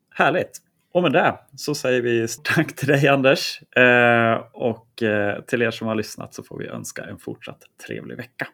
Härligt. 0.09 0.61
Och 0.91 1.03
med 1.03 1.11
det 1.11 1.39
så 1.55 1.75
säger 1.75 2.01
vi 2.01 2.27
tack 2.43 2.75
till 2.75 2.87
dig 2.87 3.07
Anders. 3.07 3.61
Eh, 3.61 4.33
och 4.53 5.03
eh, 5.03 5.41
till 5.41 5.61
er 5.61 5.71
som 5.71 5.87
har 5.87 5.95
lyssnat 5.95 6.33
så 6.33 6.43
får 6.43 6.57
vi 6.57 6.67
önska 6.67 7.03
en 7.03 7.17
fortsatt 7.17 7.63
trevlig 7.87 8.17
vecka. 8.17 8.47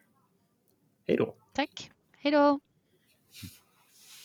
Hej 1.08 1.18
då! 1.18 1.36
Tack, 1.54 1.92
hej 2.18 2.32
då! 2.32 2.60